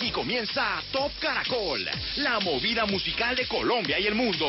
[0.00, 1.86] Aquí comienza Top Caracol,
[2.16, 4.48] la movida musical de Colombia y el mundo.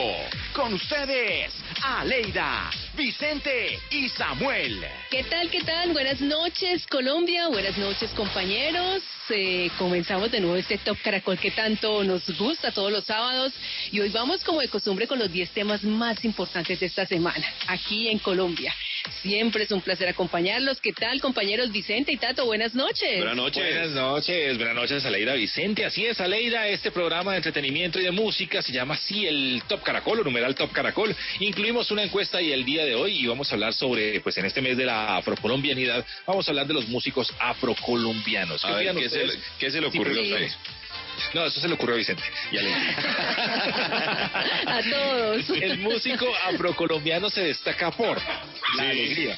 [0.54, 1.52] Con ustedes,
[1.84, 4.82] Aleida, Vicente y Samuel.
[5.10, 5.92] ¿Qué tal, qué tal?
[5.92, 7.50] Buenas noches, Colombia.
[7.50, 9.04] Buenas noches, compañeros.
[9.30, 13.52] Eh, comenzamos de nuevo este Top Caracol que tanto nos gusta todos los sábados.
[13.92, 17.46] Y hoy vamos, como de costumbre, con los 10 temas más importantes de esta semana,
[17.68, 18.74] aquí en Colombia.
[19.22, 20.80] Siempre es un placer acompañarlos.
[20.82, 22.46] ¿Qué tal, compañeros Vicente y Tato?
[22.46, 23.18] Buenas noches.
[23.18, 23.64] Buenas noches.
[23.64, 25.86] Buenas noches, buenas noches, Aleida Vicente.
[25.86, 29.82] Así es, Aleida, este programa de entretenimiento y de música se llama así el Top
[29.84, 31.16] Caracol, o numeral Top Caracol.
[31.40, 34.46] Incluimos una encuesta y el día de hoy y vamos a hablar sobre, pues en
[34.46, 38.64] este mes de la afrocolombianidad, vamos a hablar de los músicos afrocolombianos.
[38.66, 40.46] A ver, ¿qué, se, le- qué se le ocurrió Sí.
[41.34, 42.24] No, eso se le ocurrió a Vicente.
[42.52, 42.82] Y a Aleida.
[44.78, 45.50] A todos.
[45.50, 48.20] El músico afrocolombiano se destaca por
[48.78, 49.38] la alegría.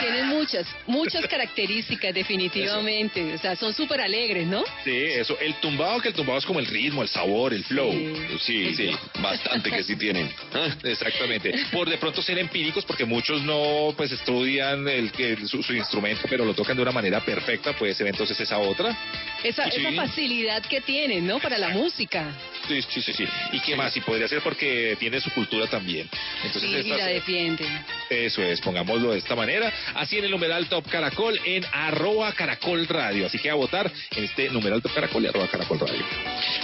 [0.00, 3.34] Tienen muchas, muchas características, definitivamente.
[3.34, 4.64] O sea, son súper alegres, ¿no?
[4.84, 5.38] Sí, eso.
[5.40, 7.92] El tumbado, que el tumbado es como el ritmo, el sabor, el flow.
[7.92, 8.50] Sí.
[8.50, 8.90] Sí, sí,
[9.20, 10.30] bastante que sí tienen.
[10.52, 11.52] Ah, Exactamente.
[11.72, 16.22] Por de pronto ser empíricos, porque muchos no pues estudian el, que su, su instrumento,
[16.28, 18.96] pero lo tocan de una manera perfecta, puede ser entonces esa otra.
[19.44, 19.80] Esa, Sí.
[19.80, 21.38] esa facilidad que tienen, ¿no?
[21.38, 22.32] Para la música.
[22.66, 23.24] Sí, sí, sí, sí.
[23.52, 23.96] ¿Y qué más?
[23.96, 26.08] Y podría ser porque tiene su cultura también.
[26.44, 27.84] Entonces, Sí, y la defienden.
[28.10, 29.59] eso es, pongámoslo de esta manera.
[29.94, 33.26] Así en el numeral Top Caracol en arroba Caracol Radio.
[33.26, 36.04] Así que a votar en este numeral Top Caracol y arroba Caracol Radio.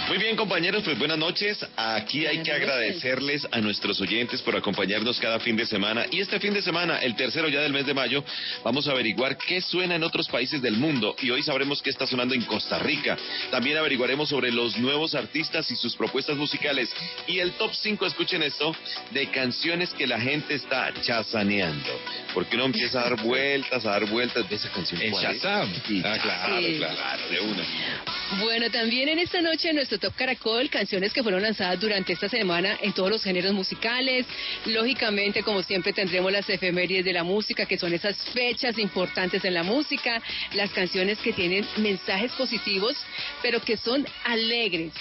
[0.07, 1.65] Muy bien, compañeros, pues buenas noches.
[1.75, 6.05] Aquí hay que agradecerles a nuestros oyentes por acompañarnos cada fin de semana.
[6.11, 8.23] Y este fin de semana, el tercero ya del mes de mayo,
[8.63, 11.15] vamos a averiguar qué suena en otros países del mundo.
[11.21, 13.17] Y hoy sabremos qué está sonando en Costa Rica.
[13.51, 16.89] También averiguaremos sobre los nuevos artistas y sus propuestas musicales.
[17.27, 18.73] Y el top 5, escuchen esto,
[19.11, 21.99] de canciones que la gente está chazaneando.
[22.33, 25.01] Porque uno empieza a dar vueltas, a dar vueltas de esa canción.
[25.01, 25.13] En.
[25.13, 25.71] Shazam.
[25.89, 26.75] Y Ah, claro, Sí.
[26.77, 27.29] claro.
[27.29, 27.63] de una.
[28.39, 32.27] Bueno, también en esta noche en nuestro Top Caracol, canciones que fueron lanzadas durante esta
[32.29, 34.25] semana en todos los géneros musicales.
[34.65, 39.53] Lógicamente, como siempre, tendremos las efemérides de la música, que son esas fechas importantes en
[39.53, 40.21] la música,
[40.53, 42.95] las canciones que tienen mensajes positivos,
[43.41, 44.93] pero que son alegres.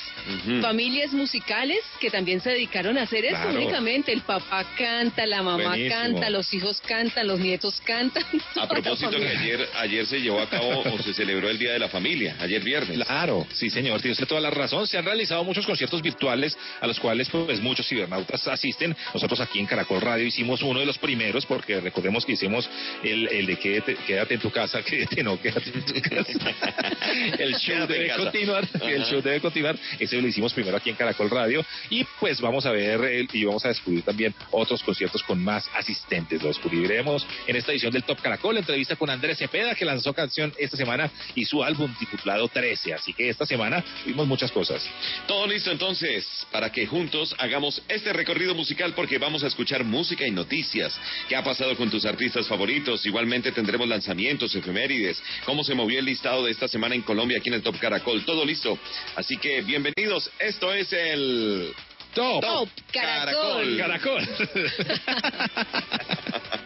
[0.47, 0.61] Ujú.
[0.61, 3.57] Familias musicales que también se dedicaron a hacer eso Claro.
[3.59, 4.13] únicamente.
[4.13, 5.95] El papá canta, la mamá Buenísimo.
[6.01, 8.23] canta, los hijos cantan, los nietos cantan.
[8.57, 11.79] A propósito que ayer, ayer se llevó a cabo o se celebró el Día de
[11.79, 12.97] la Familia, ayer viernes.
[13.05, 14.87] Claro, sí señor, tiene usted toda la razón.
[14.87, 18.97] Se han realizado muchos conciertos virtuales a los cuales pues muchos cibernautas asisten.
[19.15, 22.69] Nosotros aquí en Caracol Radio hicimos uno de los primeros porque recordemos que hicimos
[23.03, 26.97] el, el de quédate, quédate en tu casa, quédate no, quédate en tu casa.
[27.39, 28.23] el show debe casa.
[28.23, 29.77] continuar, el show debe continuar.
[29.99, 33.45] Ese lo hicimos primero aquí en Caracol Radio y pues vamos a ver el- y
[33.45, 36.41] vamos a descubrir también otros conciertos con más asistentes.
[36.43, 40.53] Lo descubriremos en esta edición del Top Caracol, entrevista con Andrés Cepeda que lanzó canción
[40.57, 42.95] esta semana y su álbum titulado 13.
[42.95, 44.89] Así que esta semana tuvimos muchas cosas.
[45.27, 50.25] Todo listo entonces para que juntos hagamos este recorrido musical porque vamos a escuchar música
[50.25, 50.97] y noticias.
[51.29, 53.05] ¿Qué ha pasado con tus artistas favoritos?
[53.05, 57.49] Igualmente tendremos lanzamientos, efemérides, cómo se movió el listado de esta semana en Colombia aquí
[57.49, 58.25] en el Top Caracol.
[58.25, 58.79] Todo listo.
[59.17, 60.31] Así que bienvenidos.
[60.39, 61.75] Esto es el
[62.17, 63.77] Top, Top Caracol.
[63.77, 64.27] Caracol.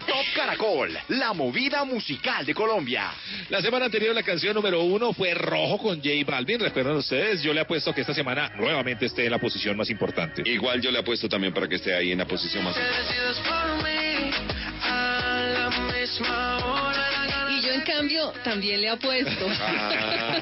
[0.06, 3.10] Top Caracol, la movida musical de Colombia.
[3.48, 6.60] La semana anterior la canción número uno fue Rojo con J Balvin.
[6.60, 10.42] Recuerdan ustedes, yo le apuesto que esta semana nuevamente esté en la posición más importante.
[10.44, 12.76] Igual yo le apuesto también para que esté ahí en la posición más
[16.18, 16.59] yo,
[17.80, 19.46] en cambio, también le apuesto.
[19.60, 20.38] Ah,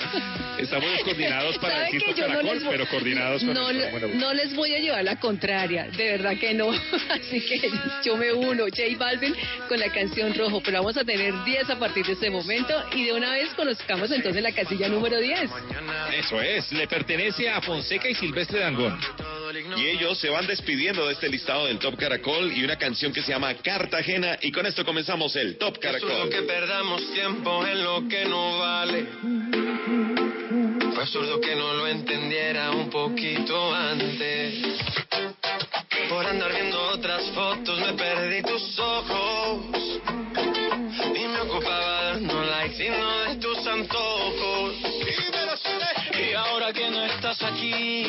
[0.58, 3.78] Estamos coordinados para ¿Sabe decir que no Caracol, les voy- pero coordinados con no, el-
[3.78, 6.70] le- bueno, no les voy a llevar la contraria, de verdad que no.
[7.10, 7.70] Así que
[8.04, 9.34] yo me uno, J Balvin,
[9.68, 10.60] con la canción Rojo.
[10.64, 14.10] Pero vamos a tener 10 a partir de este momento y de una vez conozcamos
[14.10, 15.48] entonces la casilla número 10.
[16.18, 18.98] Eso es, le pertenece a Fonseca y Silvestre Dangón.
[19.76, 23.22] Y ellos se van despidiendo de este listado del Top Caracol y una canción que
[23.22, 24.38] se llama Cartagena.
[24.40, 26.30] Y con esto comenzamos el Top Absurdo Caracol.
[26.30, 29.06] que perdamos tiempo en lo que no vale.
[30.94, 34.54] Fue absurdo que no lo entendiera un poquito antes.
[36.08, 40.00] Por andar viendo otras fotos me perdí tus ojos.
[41.14, 44.74] Y me ocupaba dando likes y no de tus antojos.
[46.18, 48.04] Y ahora que no estás aquí,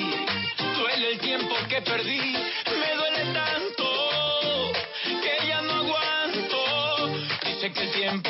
[1.04, 2.34] el tiempo que perdí.
[2.66, 4.72] Me duele tanto
[5.06, 7.20] que ya no aguanto.
[7.46, 8.30] Dice que el tiempo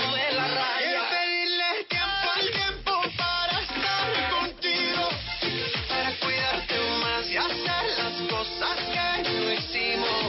[0.00, 0.78] De la raya.
[0.78, 5.04] Quiero pedirle tiempo al tiempo para estar contigo,
[5.88, 10.20] para cuidarte más y hacer las cosas que no hicimos.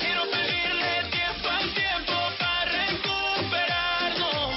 [0.00, 4.50] Quiero pedirle tiempo al tiempo para recuperarnos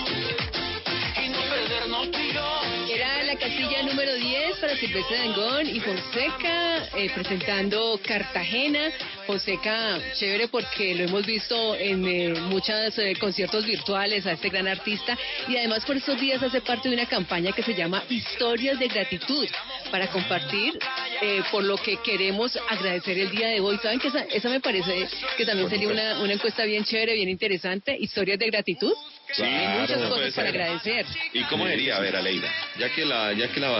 [1.23, 2.49] y no perdernos yo.
[2.93, 8.91] Era la casilla número 10 para Silvestre Dangón y Fonseca eh, presentando Cartagena.
[9.25, 14.67] Fonseca, chévere porque lo hemos visto en eh, muchos eh, conciertos virtuales a este gran
[14.67, 15.17] artista
[15.47, 18.87] y además por estos días hace parte de una campaña que se llama Historias de
[18.87, 19.47] Gratitud
[19.91, 20.77] para compartir
[21.21, 23.77] eh, por lo que queremos agradecer el día de hoy.
[23.81, 27.29] ¿Saben que esa, esa me parece que también sería una, una encuesta bien chévere, bien
[27.29, 27.95] interesante?
[27.99, 28.93] Historias de gratitud.
[29.33, 31.05] Sí, Hay muchas claro, cosas para agradecer.
[31.33, 31.97] ¿Y cómo sería?
[31.97, 32.47] A ver, Aleida,
[32.77, 33.79] ya que la, ya que la,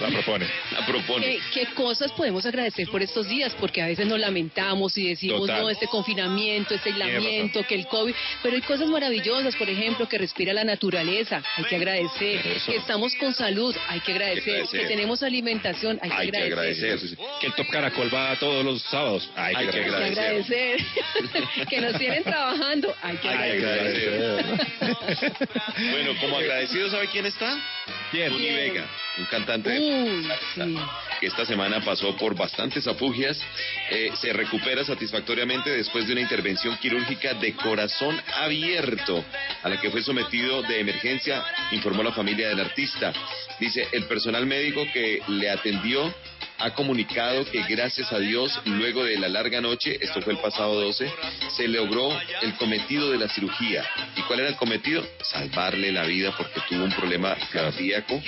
[0.00, 0.46] La propone.
[0.72, 1.26] la propone.
[1.26, 3.54] ¿Qué, qué cosas podemos agradecer por estos días?
[3.60, 5.62] Porque a veces nos lamentamos y decimos, Total.
[5.62, 10.16] no, este confinamiento, este aislamiento, que el COVID, pero hay cosas maravillosas, por ejemplo, que
[10.18, 12.70] respira la naturaleza, hay que agradecer, Eso.
[12.72, 14.80] que estamos con salud, hay que agradecer, agradecer.
[14.80, 16.92] que tenemos alimentación, hay que Hay que agradecer.
[16.92, 17.18] agradecer.
[17.40, 19.28] Que el Top Caracol va todos los sábados.
[19.36, 20.04] Hay que Hay que agradecer.
[20.08, 21.66] Hay que agradecer.
[21.68, 24.77] que nos tienen trabajando, hay que Hay que agradecer.
[25.90, 27.56] Bueno, como agradecido, ¿sabe quién está?
[28.10, 28.30] ¿Quién?
[28.30, 28.86] Tony Vega,
[29.18, 30.76] un cantante de Uy, sí.
[31.20, 33.40] que esta semana pasó por bastantes afugias,
[33.90, 39.24] eh, se recupera satisfactoriamente después de una intervención quirúrgica de corazón abierto
[39.62, 43.12] a la que fue sometido de emergencia, informó la familia del artista.
[43.60, 46.12] Dice, el personal médico que le atendió
[46.58, 50.80] ha comunicado que gracias a Dios, luego de la larga noche, esto fue el pasado
[50.80, 51.10] 12,
[51.56, 52.10] se logró
[52.42, 53.84] el cometido de la cirugía.
[54.16, 55.06] ¿Y cuál era el cometido?
[55.22, 58.20] Salvarle la vida porque tuvo un problema cardíaco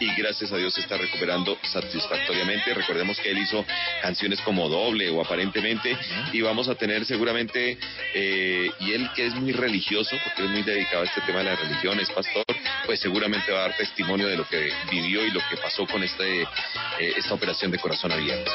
[0.00, 2.74] y gracias a Dios se está recuperando satisfactoriamente.
[2.74, 3.64] Recordemos que él hizo
[4.02, 5.96] canciones como doble o aparentemente
[6.32, 7.78] y vamos a tener seguramente,
[8.14, 11.46] eh, y él que es muy religioso, porque es muy dedicado a este tema de
[11.46, 12.44] la religión, es pastor,
[12.84, 16.02] pues seguramente va a dar testimonio de lo que vivió y lo que pasó con
[16.02, 18.50] este, eh, esta operación de corazón abierto.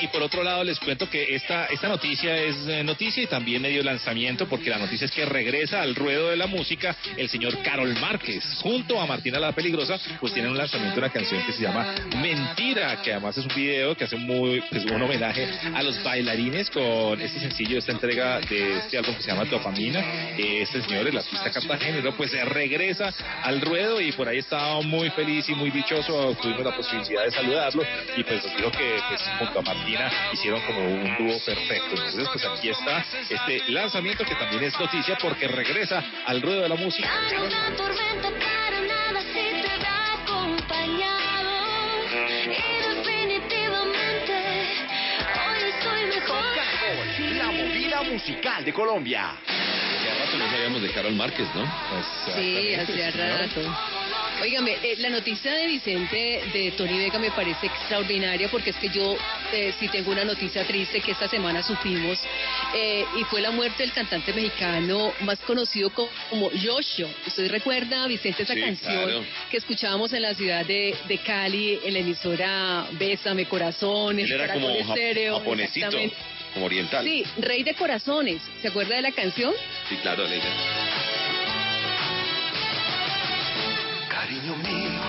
[0.00, 3.62] Y por otro lado les cuento que esta, esta noticia es eh, noticia y también
[3.62, 7.60] medio lanzamiento porque la noticia es que regresa al ruedo de la música el señor
[7.62, 11.52] Carol Márquez junto a Martina la Peligrosa pues tienen un lanzamiento de una canción que
[11.52, 15.82] se llama Mentira que además es un video que hace muy pues, un homenaje a
[15.82, 20.04] los bailarines con este sencillo, esta entrega de este álbum que se llama Dopamina
[20.38, 23.12] este señor, el artista cartagenero pues regresa
[23.42, 26.36] al ruedo y por ahí estaba muy feliz y muy dichoso.
[26.40, 27.82] Tuvimos la posibilidad de saludarlo
[28.16, 29.87] y pues nos dijo que pues junto a Martina
[30.32, 31.90] hicieron como un dúo perfecto.
[31.90, 36.68] Entonces, pues aquí está este lanzamiento que también es noticia porque regresa al ruedo de
[36.68, 37.08] la música.
[37.08, 41.50] Hay una tormenta para nada si te da acompañado.
[42.44, 44.34] Y definitivamente
[45.48, 46.44] hoy estoy mejor.
[46.54, 49.32] Caracol, la movida musical de Colombia.
[49.46, 51.64] Ya rato no sabíamos de Carol Márquez, ¿no?
[52.36, 53.16] Sí, señor.
[53.16, 53.97] rato.
[54.40, 58.88] Óigame, eh, la noticia de Vicente de Tony Vega me parece extraordinaria porque es que
[58.88, 59.16] yo
[59.52, 62.20] eh, sí tengo una noticia triste que esta semana supimos
[62.72, 67.08] eh, y fue la muerte del cantante mexicano más conocido co- como Yoshio.
[67.26, 69.24] ¿Usted recuerda, Vicente, esa Sí, canción claro.
[69.50, 74.40] que escuchábamos en la ciudad de, de Cali, en la emisora Bésame Corazón, Él en
[74.40, 75.90] era como Estéreo, japonesito,
[76.54, 77.04] como oriental.
[77.04, 78.40] Sí, Rey de Corazones.
[78.62, 79.52] ¿Se acuerda de la canción?
[79.88, 80.46] Sí, claro, Aleida.
[84.28, 85.00] Cariño mío,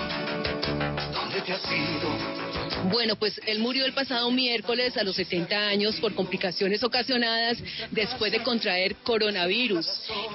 [1.11, 2.38] ¿dónde te has ido?
[2.85, 7.57] Bueno, pues él murió el pasado miércoles a los 70 años por complicaciones ocasionadas
[7.91, 9.87] después de contraer coronavirus.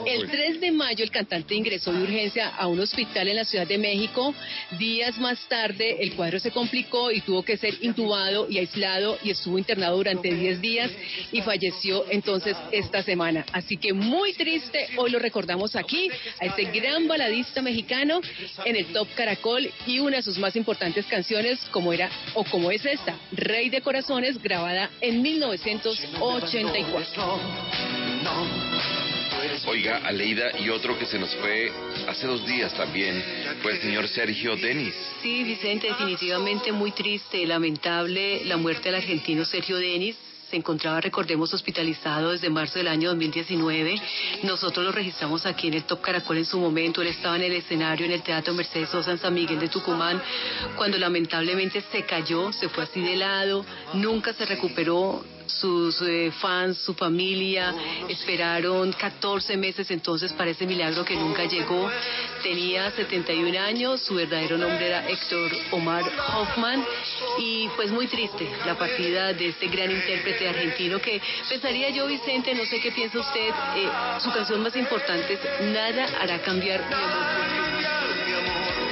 [0.07, 3.67] El 3 de mayo el cantante ingresó de urgencia a un hospital en la Ciudad
[3.67, 4.35] de México.
[4.79, 9.31] Días más tarde el cuadro se complicó y tuvo que ser intubado y aislado y
[9.31, 10.91] estuvo internado durante 10 días
[11.33, 13.47] y falleció entonces esta semana.
[13.53, 16.11] Así que muy triste, hoy lo recordamos aquí
[16.41, 18.21] a este gran baladista mexicano
[18.65, 22.71] en el Top Caracol y una de sus más importantes canciones como era o como
[22.71, 27.41] es esta, Rey de Corazones, grabada en 1984.
[29.67, 31.73] Oiga, Aleida, y otro que se nos fue
[32.09, 33.23] hace dos días también
[33.63, 34.95] fue el señor Sergio Denis.
[35.23, 40.17] Sí, Vicente, definitivamente muy triste, lamentable la muerte del argentino Sergio Denis.
[40.55, 44.01] Se encontraba, recordemos, hospitalizado desde marzo del año 2019.
[44.45, 47.03] Nosotros lo registramos aquí en el Top Caracol en su momento.
[47.03, 50.23] Él estaba en el escenario en el Teatro Mercedes Sosa en San Miguel de Tucumán,
[50.77, 56.79] cuando lamentablemente se cayó, se fue así de lado, nunca se recuperó sus eh, fans,
[56.79, 57.75] su familia,
[58.09, 61.91] esperaron 14 meses entonces para ese milagro que nunca llegó.
[62.43, 66.85] Tenía 71 años, su verdadero nombre era Héctor Omar Hoffman
[67.39, 72.55] y pues muy triste la partida de este gran intérprete argentino que pensaría yo, Vicente,
[72.55, 73.89] no sé qué piensa usted, eh,
[74.21, 75.41] su canción más importante es
[75.73, 78.84] Nada hará cambiar mi amor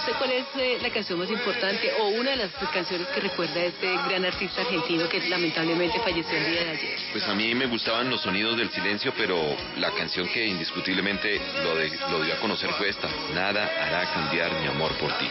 [0.00, 3.60] usted, ¿cuál es eh, la canción más importante o una de las canciones que recuerda
[3.60, 6.96] a este gran artista argentino que lamentablemente falleció el día de ayer?
[7.12, 9.36] Pues a mí me gustaban los sonidos del silencio, pero
[9.78, 13.08] la canción que indiscutiblemente lo, de- lo dio a conocer fue esta.
[13.34, 15.28] Nada hará cambiar mi amor por ti.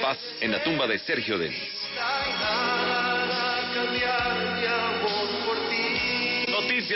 [0.00, 1.62] Paz en la tumba de Sergio Denis.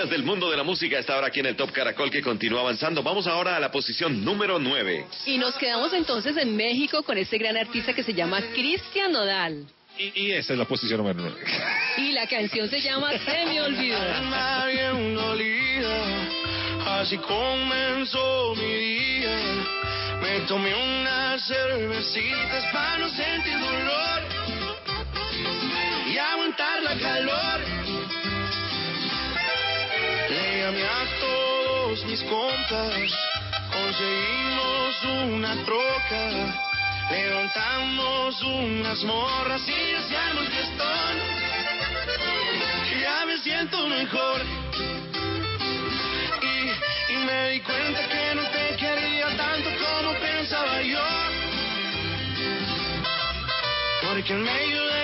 [0.00, 2.62] Noticias del mundo de la música está ahora aquí en el Top Caracol que continúa
[2.62, 3.02] avanzando.
[3.02, 5.04] Vamos ahora a la posición número 9.
[5.26, 9.66] Y nos quedamos entonces en México con este gran artista que se llama Cristian Nodal.
[9.98, 11.36] Y, y esa es la posición número 9.
[11.98, 14.00] Y la canción se llama Se me olvidó.
[14.00, 19.36] Alma bien dolida, así comenzó mi día.
[20.22, 24.22] Me tomé unas cervecitas para no sentir dolor
[26.10, 27.69] y aguantar la calor.
[30.70, 33.10] Llamé a todos mis compas,
[33.72, 36.54] conseguimos una troca,
[37.10, 41.16] levantamos unas morras y el fiestón.
[43.00, 44.42] Ya me siento mejor.
[47.08, 51.00] Y, me di cuenta que no te quería tanto como pensaba yo.
[54.02, 54.99] Porque en medio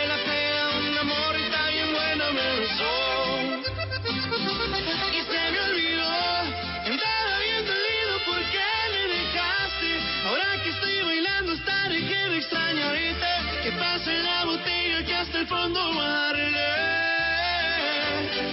[14.07, 16.69] Pase la botella que hasta el fondo darle.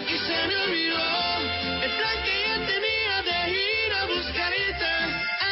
[0.10, 0.98] Y se me olvidó
[1.84, 4.92] el plan que ya tenía de ir a buscarte.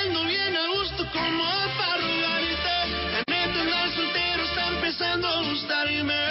[0.02, 1.44] Ando bien a gusto como
[1.78, 2.78] para robarte.
[3.14, 6.24] La neta andar soltero está empezando a gustarme.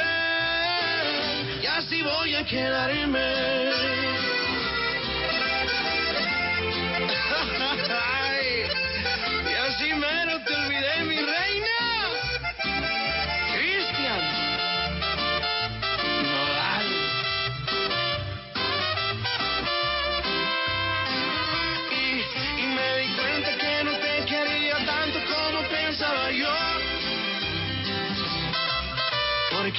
[1.62, 4.09] Y así voy a quedarme.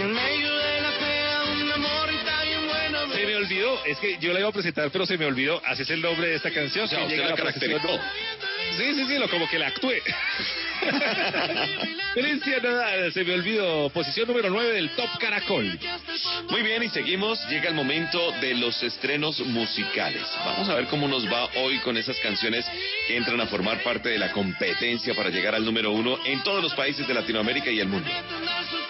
[0.01, 3.13] Porque en medio de la pena un amor está bien bueno.
[3.13, 5.61] Se me olvidó, es que yo la iba a presentar, pero se me olvidó.
[5.65, 6.87] Así es el nombre de esta canción.
[6.89, 7.99] Que usted llega la a posición- caracterizó.
[8.77, 10.01] Sí, sí, sí, lo como que la actué.
[12.13, 13.89] Cristian Nodal, se me olvidó.
[13.89, 15.79] Posición número 9 del Top Caracol.
[16.49, 17.39] Muy bien, y seguimos.
[17.49, 20.23] Llega el momento de los estrenos musicales.
[20.45, 22.65] Vamos a ver cómo nos va hoy con esas canciones
[23.07, 26.61] que entran a formar parte de la competencia para llegar al número uno en todos
[26.61, 28.09] los países de Latinoamérica y el mundo.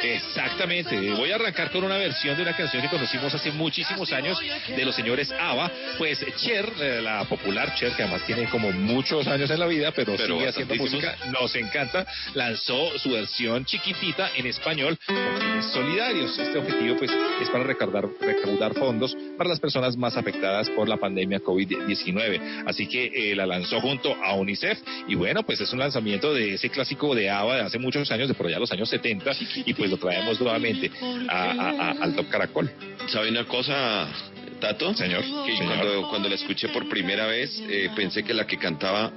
[0.03, 1.11] Exactamente.
[1.11, 4.85] Voy a arrancar con una versión de una canción que conocimos hace muchísimos años de
[4.85, 5.71] los señores ABBA.
[5.97, 9.91] Pues Cher, eh, la popular Cher, que además tiene como muchos años en la vida,
[9.91, 15.65] pero, Pero sigue haciendo música, nos encanta, lanzó su versión chiquitita en español con fines
[15.73, 16.37] solidarios.
[16.37, 17.11] Este objetivo pues
[17.41, 22.63] es para recaudar, recaudar fondos para las personas más afectadas por la pandemia COVID-19.
[22.67, 26.53] Así que eh, la lanzó junto a UNICEF y bueno, pues es un lanzamiento de
[26.55, 29.31] ese clásico de ABBA de hace muchos años, de por allá los años 70
[29.65, 30.91] y pues lo traemos nuevamente
[31.29, 32.69] a- a- a- al Top Caracol.
[33.07, 34.07] ¿Sabe una cosa,
[34.59, 34.93] Tato?
[34.93, 35.75] Señor, Que señor.
[35.77, 39.11] Cuando, cuando la escuché por primera vez, eh, pensé que la que cantaba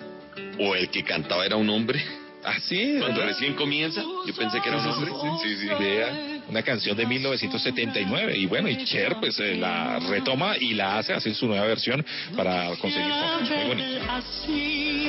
[0.58, 2.04] o el que cantaba era un hombre.
[2.46, 3.32] Ah, sí, Cuando ¿verdad?
[3.32, 5.10] recién comienza, yo pensé que era un hombre.
[5.42, 5.66] Sí, sí.
[5.78, 10.98] Vea, una canción de 1979 y bueno, y Cher pues eh, la retoma y la
[10.98, 12.04] hace, hace su nueva versión
[12.36, 13.48] para conseguir fondos.
[13.50, 14.00] Muy bonito.
[14.10, 15.08] Así,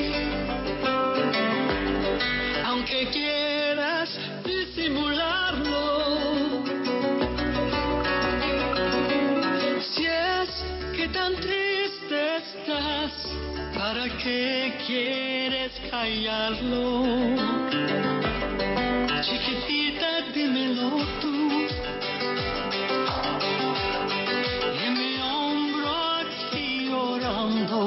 [2.64, 6.64] aunque quieras disimularlo,
[9.94, 10.64] si es
[10.96, 13.12] que tan triste estás,
[13.86, 17.04] ¿para qué quieres callarlo?
[19.22, 20.90] Chiquitita, dímelo
[21.20, 21.36] tú.
[24.84, 27.86] En mi hombro aquí llorando.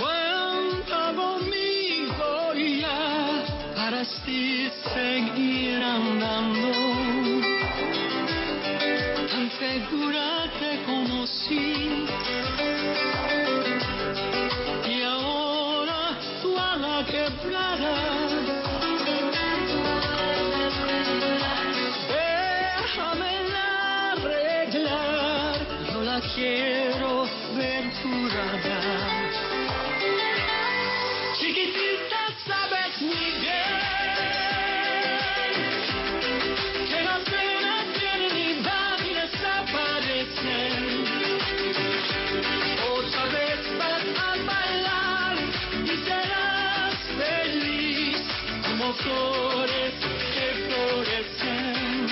[0.00, 3.44] Cuenta conmigo ya
[3.76, 4.04] para
[4.94, 6.93] seguir andando.
[9.64, 12.04] Segura te conocí.
[14.86, 17.94] Y ahora tú a la quebrada.
[22.12, 23.32] Déjame
[24.12, 25.56] arreglar,
[25.92, 27.84] yo la quiero ver
[48.96, 49.92] flores
[50.34, 52.06] que florecen.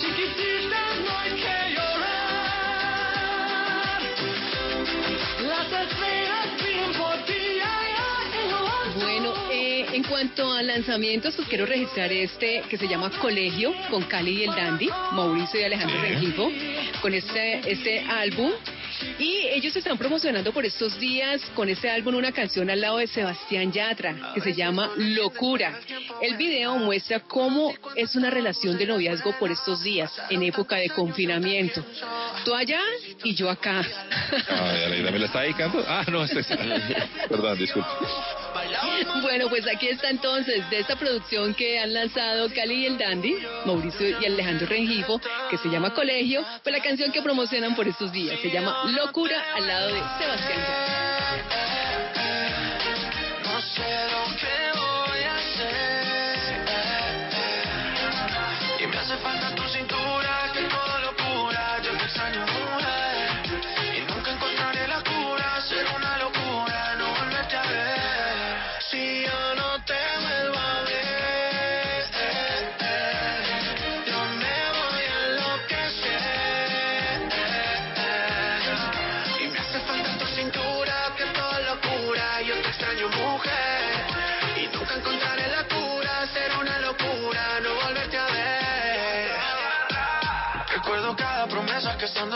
[0.00, 2.42] Chiquitita, no hay que llorar.
[5.42, 7.42] Las estrellas brillan por ti.
[7.62, 8.98] ay, ay, en lo alto.
[9.00, 14.02] Bueno, eh, en cuanto a lanzamientos, pues quiero registrar este que se llama Colegio con
[14.04, 16.00] Cali y el Dandy, Mauricio y Alejandro.
[16.00, 16.50] Rengifo,
[17.00, 18.52] con este, este álbum.
[19.18, 23.06] Y ellos están promocionando por estos días con este álbum una canción al lado de
[23.06, 25.80] Sebastián Yatra que se llama Locura.
[26.20, 30.90] El video muestra cómo es una relación de noviazgo por estos días en época de
[30.90, 31.84] confinamiento.
[32.44, 32.80] Tú allá
[33.24, 33.84] y yo acá.
[34.48, 35.84] Ay, Aleida, ¿me la está dedicando?
[35.86, 36.32] Ah, no, es...
[37.28, 37.88] Perdón, disculpe.
[39.22, 43.36] Bueno, pues aquí está entonces de esta producción que han lanzado Cali y el Dandy,
[43.64, 48.12] Mauricio y Alejandro Rengifo, que se llama Colegio, pues la canción que promocionan por estos
[48.12, 51.02] días se llama Locura al lado de Sebastián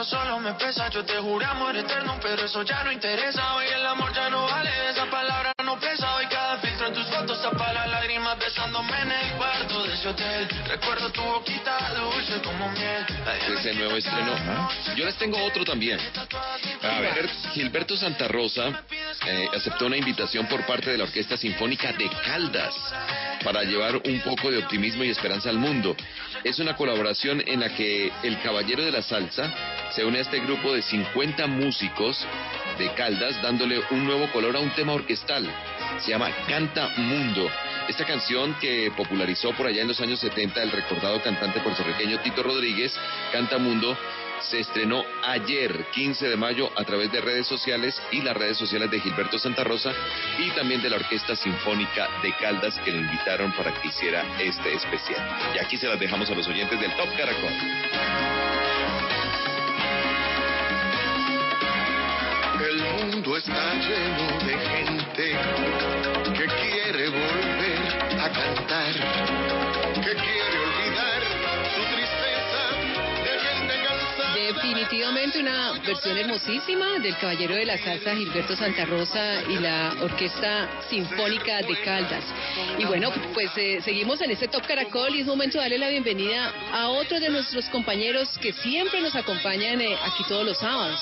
[0.06, 0.88] solo me pesa.
[0.90, 3.54] Yo te juro amor eterno, pero eso ya no interesa.
[3.54, 6.14] Hoy el amor ya no vale, esa palabra no pesa.
[6.16, 10.08] Hoy cada filtro en tus fotos tapa las lágrimas besándome en el cuarto de ese
[10.08, 10.48] hotel.
[10.68, 13.06] Recuerdo tu boquita dulce como miel.
[13.58, 14.32] Ese nuevo estreno.
[14.94, 15.98] Yo les tengo otro también.
[16.82, 17.12] A ver.
[17.14, 18.84] Gilbert- Gilberto Santa Rosa
[19.26, 22.74] eh, aceptó una invitación por parte de la Orquesta Sinfónica de Caldas
[23.42, 25.96] para llevar un poco de optimismo y esperanza al mundo.
[26.44, 29.52] Es una colaboración en la que el Caballero de la Salsa
[29.96, 32.22] se une a este grupo de 50 músicos
[32.76, 35.50] de Caldas dándole un nuevo color a un tema orquestal.
[36.00, 37.48] Se llama Canta Mundo.
[37.88, 42.42] Esta canción que popularizó por allá en los años 70 el recordado cantante puertorriqueño Tito
[42.42, 42.94] Rodríguez,
[43.32, 43.96] Canta Mundo,
[44.42, 48.90] se estrenó ayer, 15 de mayo, a través de redes sociales y las redes sociales
[48.90, 49.94] de Gilberto Santa Rosa
[50.38, 54.74] y también de la Orquesta Sinfónica de Caldas que le invitaron para que hiciera este
[54.74, 55.26] especial.
[55.54, 58.75] Y aquí se las dejamos a los oyentes del Top Caracol.
[62.96, 65.36] Mundo está lleno de gente
[66.34, 69.45] que quiere volver a cantar,
[74.46, 80.68] Definitivamente una versión hermosísima del Caballero de la Salsa Gilberto Santa Rosa y la Orquesta
[80.88, 82.22] Sinfónica de Caldas.
[82.78, 85.88] Y bueno, pues eh, seguimos en este Top Caracol y es momento de darle la
[85.88, 91.00] bienvenida a otro de nuestros compañeros que siempre nos acompañan eh, aquí todos los sábados.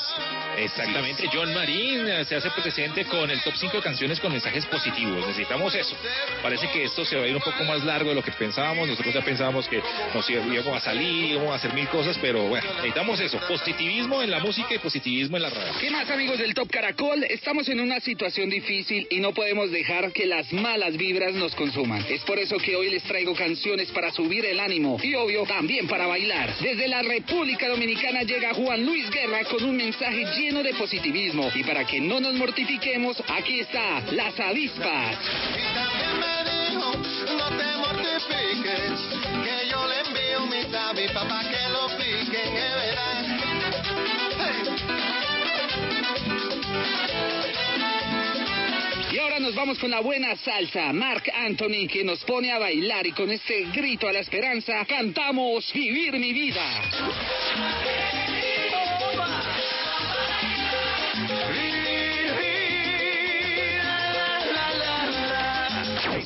[0.57, 4.65] Exactamente, John Marín eh, se hace presente con el top 5 de canciones con mensajes
[4.67, 5.19] positivos.
[5.27, 5.95] Necesitamos eso.
[6.43, 8.89] Parece que esto se va a ir un poco más largo de lo que pensábamos.
[8.89, 9.83] Nosotros ya pensábamos que
[10.15, 14.31] nos íbamos a salir, íbamos a hacer mil cosas, pero bueno, necesitamos eso, Positivismo en
[14.31, 15.73] la música y positivismo en la radio.
[15.81, 17.25] ¿Qué más amigos del Top Caracol?
[17.25, 22.05] Estamos en una situación difícil y no podemos dejar que las malas vibras nos consuman.
[22.09, 25.87] Es por eso que hoy les traigo canciones para subir el ánimo y obvio también
[25.89, 26.55] para bailar.
[26.61, 31.65] Desde la República Dominicana llega Juan Luis Guerra con un mensaje lleno de positivismo y
[31.65, 35.19] para que no nos mortifiquemos, aquí está Las Avispas.
[35.51, 36.93] Y también me dijo,
[37.37, 39.34] no te mortifiques,
[49.13, 50.93] Y ahora nos vamos con la buena salsa.
[50.93, 55.73] Mark Anthony que nos pone a bailar y con este grito a la esperanza cantamos
[55.73, 58.24] Vivir mi vida.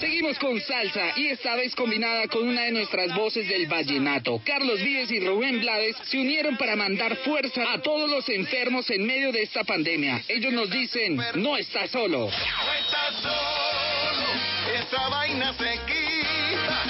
[0.01, 4.41] Seguimos con salsa y esta vez combinada con una de nuestras voces del vallenato.
[4.45, 9.05] Carlos Vives y Rubén Blades se unieron para mandar fuerza a todos los enfermos en
[9.05, 10.23] medio de esta pandemia.
[10.29, 12.19] Ellos nos dicen, no estás solo.
[12.19, 14.27] No estás solo,
[14.87, 16.85] esa vaina se quita.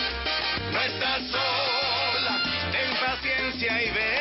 [0.72, 4.17] No estás sola, ten paciencia y verás.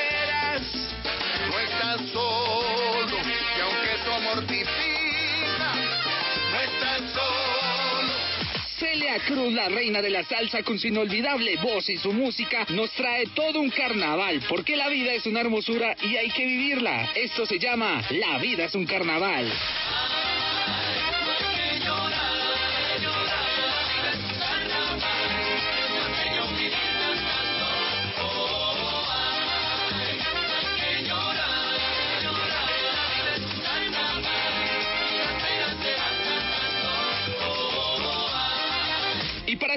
[9.20, 13.26] Cruz, la reina de la salsa, con su inolvidable voz y su música, nos trae
[13.34, 17.12] todo un carnaval, porque la vida es una hermosura y hay que vivirla.
[17.16, 19.52] Esto se llama La vida es un carnaval.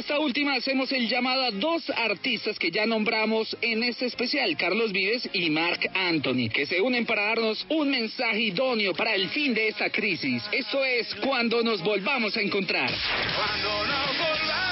[0.01, 4.93] Esta última hacemos el llamado a dos artistas que ya nombramos en este especial, Carlos
[4.93, 9.53] Vives y Mark Anthony, que se unen para darnos un mensaje idóneo para el fin
[9.53, 10.43] de esta crisis.
[10.53, 12.91] Esto es cuando nos volvamos a encontrar.
[13.37, 14.70] Cuando nos volvamos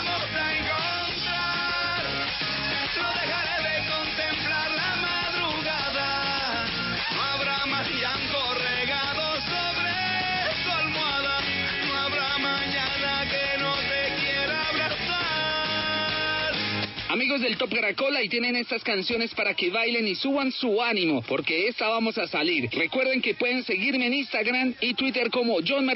[17.09, 21.23] Amigos del Top Caracol, ahí tienen estas canciones para que bailen y suban su ánimo,
[21.23, 22.69] porque esta vamos a salir.
[22.71, 25.89] Recuerden que pueden seguirme en Instagram y Twitter como John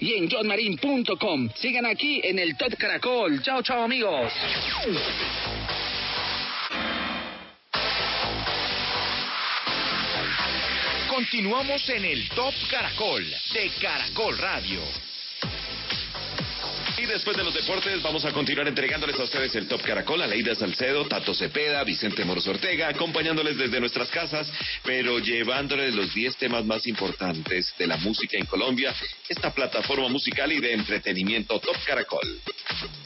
[0.00, 1.48] y en johnmarin.com.
[1.56, 3.40] Sigan aquí en el Top Caracol.
[3.42, 4.30] Chao, chao amigos.
[11.08, 14.80] Continuamos en el Top Caracol de Caracol Radio.
[17.04, 20.26] Y después de los deportes vamos a continuar entregándoles a ustedes el Top Caracol, a
[20.26, 24.50] Leida Salcedo, Tato Cepeda, Vicente Moros Ortega, acompañándoles desde nuestras casas,
[24.82, 28.94] pero llevándoles los 10 temas más importantes de la música en Colombia,
[29.28, 32.40] esta plataforma musical y de entretenimiento Top Caracol.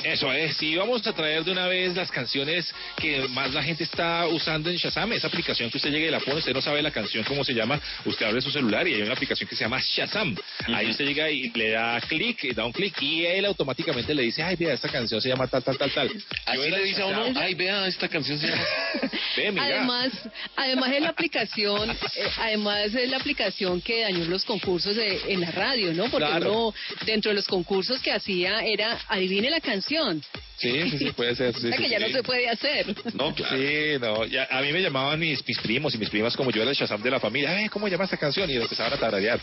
[0.05, 3.83] Eso es, y vamos a traer de una vez las canciones que más la gente
[3.83, 6.83] está usando en Shazam, esa aplicación que usted llega y la pone, usted no sabe
[6.83, 9.65] la canción cómo se llama, usted abre su celular y hay una aplicación que se
[9.65, 10.37] llama Shazam.
[10.73, 14.43] Ahí usted llega y le da clic, da un clic y él automáticamente le dice,
[14.43, 16.09] ay, mira, esta canción se llama tal, tal, tal, tal.
[16.09, 18.63] Yo Así le dice a uno, ay, vea, esta canción se llama...
[19.37, 19.65] Ve, mira.
[19.65, 20.13] Además,
[20.57, 21.97] además es la aplicación, eh,
[22.39, 26.05] además es la aplicación que dañó los concursos de- en la radio, ¿no?
[26.11, 26.51] Porque Claro.
[26.69, 26.75] uno,
[27.07, 30.23] dentro de los concursos que hacía, era adivine la canción.
[30.57, 31.53] Sí, sí, sí, puede ser.
[31.55, 32.05] sí, o sea sí, que ya sí.
[32.07, 32.87] no se puede hacer.
[33.15, 33.57] No, claro.
[33.57, 36.63] Sí, no, ya, a mí me llamaban mis, mis primos y mis primas como yo
[36.63, 38.51] era el Shazam de la familia, "Eh, ¿cómo llama esta canción?
[38.51, 39.39] Y empezaban a tararear.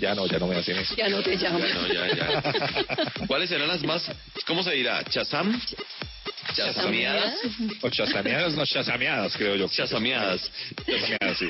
[0.00, 0.94] Ya no, ya no me hacen eso.
[0.96, 1.62] Ya no te llaman.
[1.62, 3.26] Ya, no, ya, ya.
[3.26, 4.10] ¿Cuáles serán las más,
[4.46, 5.02] cómo se dirá?
[5.04, 5.60] ¿Chazam?
[6.54, 7.34] ¿Chazameadas?
[7.82, 9.68] O chasameadas, no chasameadas, creo yo.
[9.68, 10.50] Chazameadas.
[10.86, 11.48] Chasameadas, sí.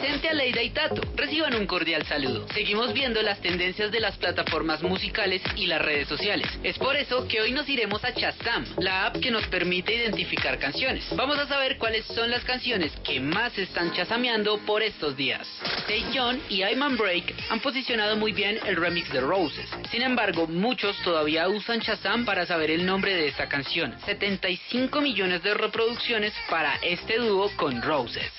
[0.00, 2.46] Vicente, Aleida y Tato, reciban un cordial saludo.
[2.54, 6.48] Seguimos viendo las tendencias de las plataformas musicales y las redes sociales.
[6.62, 10.58] Es por eso que hoy nos iremos a Shazam, la app que nos permite identificar
[10.58, 11.04] canciones.
[11.16, 15.46] Vamos a saber cuáles son las canciones que más están chasameando por estos días.
[15.86, 19.68] Take John y Iman Break han posicionado muy bien el remix de Roses.
[19.90, 23.94] Sin embargo, muchos todavía usan Shazam para saber el nombre de esta canción.
[24.04, 28.30] 75 millones de reproducciones para este dúo con Roses.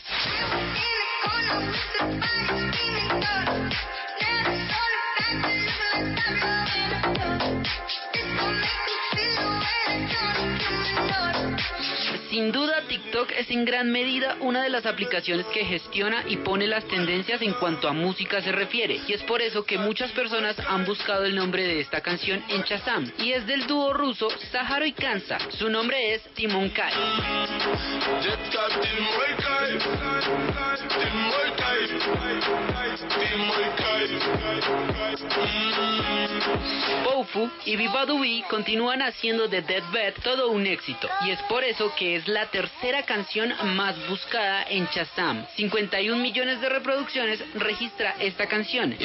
[12.30, 16.66] Sin duda, TikTok es en gran medida una de las aplicaciones que gestiona y pone
[16.66, 19.02] las tendencias en cuanto a música se refiere.
[19.06, 22.62] Y es por eso que muchas personas han buscado el nombre de esta canción en
[22.62, 23.12] Shazam.
[23.18, 25.40] Y es del dúo ruso Saharo y Kansa.
[25.50, 26.94] Su nombre es Timon Kai.
[37.04, 41.94] Bofu y Viva Dui continúan haciendo de Deathbed todo un éxito y es por eso
[41.96, 45.46] que es la tercera canción más buscada en Shazam.
[45.56, 48.96] 51 millones de reproducciones registra esta canción.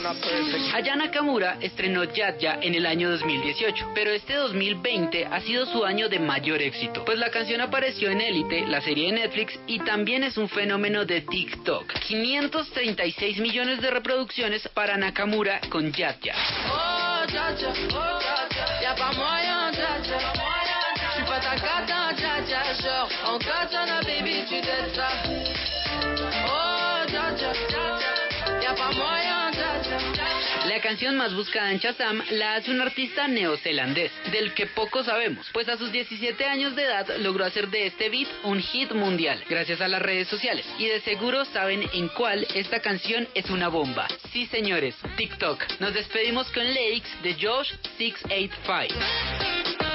[0.00, 0.49] I tried.
[0.74, 6.08] Aya Nakamura estrenó Yatya en el año 2018, pero este 2020 ha sido su año
[6.08, 10.24] de mayor éxito, pues la canción apareció en Elite, la serie de Netflix, y también
[10.24, 11.92] es un fenómeno de TikTok.
[12.00, 16.34] 536 millones de reproducciones para Nakamura con Yatya.
[16.68, 17.72] Oh, oh, dja dja.
[18.82, 20.18] Y'a pas moyen, dja dja.
[21.12, 22.62] J'suis pas ta cata, dja dja.
[22.80, 25.08] Genre, en katana, baby, tu t'aides ça.
[26.46, 28.60] Oh, dja dja, dja dja.
[28.62, 29.39] Y'a pas moyen, dja dja.
[30.66, 35.48] La canción más buscada en Shazam la hace un artista neozelandés, del que poco sabemos,
[35.52, 39.42] pues a sus 17 años de edad logró hacer de este beat un hit mundial,
[39.48, 40.66] gracias a las redes sociales.
[40.78, 44.06] Y de seguro saben en cuál esta canción es una bomba.
[44.32, 45.80] Sí, señores, TikTok.
[45.80, 49.89] Nos despedimos con Lakes de Josh 685.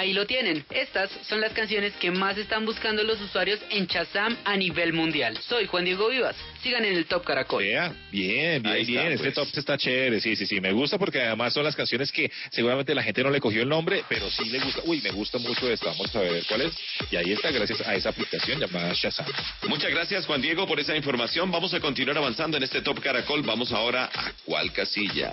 [0.00, 0.64] Ahí lo tienen.
[0.70, 5.36] Estas son las canciones que más están buscando los usuarios en Shazam a nivel mundial.
[5.46, 6.34] Soy Juan Diego Vivas.
[6.62, 7.62] Sigan en el Top Caracol.
[7.62, 9.12] Bien, bien, Ahí está, bien.
[9.12, 9.34] Este pues.
[9.34, 10.58] top está chévere, sí, sí, sí.
[10.58, 13.68] Me gusta porque además son las canciones que seguramente la gente no le cogió el
[13.68, 14.80] nombre, pero sí le gusta.
[14.86, 15.90] Uy, me gusta mucho esta.
[15.90, 16.72] Vamos a ver cuál es.
[17.10, 19.26] Y ahí está, gracias a esa aplicación llamada Shazam.
[19.68, 21.50] Muchas gracias Juan Diego por esa información.
[21.50, 23.42] Vamos a continuar avanzando en este Top Caracol.
[23.42, 25.30] Vamos ahora a cuál casilla.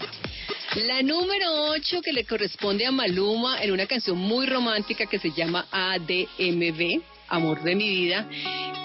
[0.76, 5.32] La número 8 que le corresponde a Maluma en una canción muy romántica que se
[5.32, 8.28] llama ADMV, Amor de mi vida,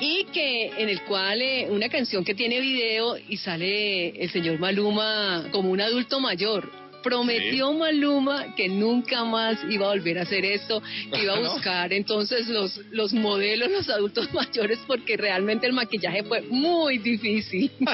[0.01, 4.59] y que en el cual eh, una canción que tiene video y sale el señor
[4.59, 6.82] Maluma como un adulto mayor.
[7.03, 11.53] Prometió Maluma que nunca más iba a volver a hacer esto, que iba a No.
[11.53, 17.71] buscar entonces los, los modelos, los adultos mayores, porque realmente el maquillaje fue muy difícil.
[17.81, 17.87] Lo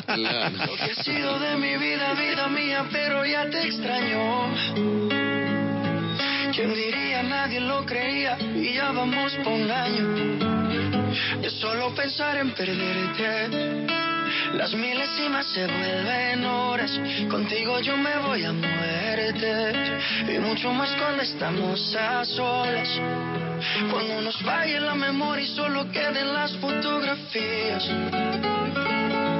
[0.76, 4.54] que ha sido de mi vida, vida mía, pero ya te extraño.
[6.54, 7.22] ¿Quién diría?
[7.22, 11.40] Nadie lo creía y ya vamos por un año.
[11.40, 14.07] De solo pensar en perderte.
[14.54, 16.90] Las milésimas se vuelven horas.
[17.30, 19.98] Contigo yo me voy a muerte.
[20.28, 22.88] Y mucho más cuando estamos a solas.
[23.90, 27.88] Cuando nos falle la memoria y solo queden las fotografías.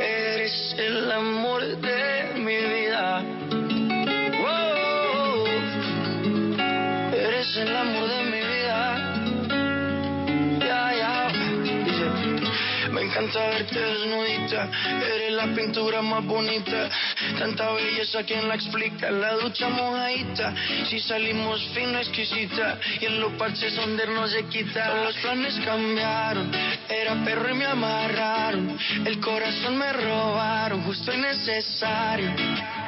[0.00, 3.22] Eres el amor de mi vida.
[4.46, 5.46] Oh,
[7.12, 8.33] eres el amor de mi vida.
[13.14, 14.68] Encanta verte desnudita.
[15.14, 16.90] Eres la pintura más bonita.
[17.38, 19.10] Tanta belleza, ¿quién la explica?
[19.10, 20.52] La ducha mojadita.
[20.88, 22.78] Si salimos fino, exquisita.
[23.00, 26.50] Y en los parches donde no se los planes cambiaron.
[26.88, 28.76] Era perro y me amarraron.
[29.04, 32.34] El corazón me robaron, justo y necesario.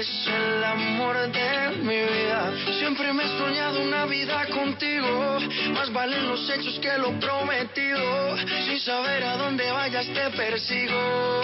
[0.00, 2.52] eres el amor de mi vida.
[2.78, 5.38] Siempre me he soñado una vida contigo.
[5.74, 8.36] Más valen los hechos que lo prometido.
[8.64, 11.42] Sin saber a dónde vayas te persigo.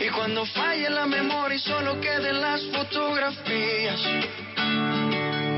[0.00, 4.00] Y cuando falle la memoria y solo queden las fotografías.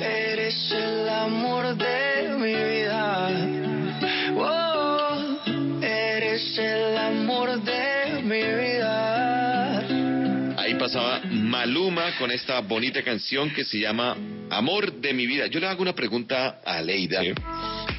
[0.00, 3.30] eres el amor de mi vida.
[4.36, 5.38] Oh,
[5.82, 9.78] eres el amor de mi vida.
[10.58, 14.16] Ahí pasaba Maluma con esta bonita canción que se llama
[14.50, 15.46] Amor de mi vida.
[15.46, 17.22] Yo le hago una pregunta a Leida.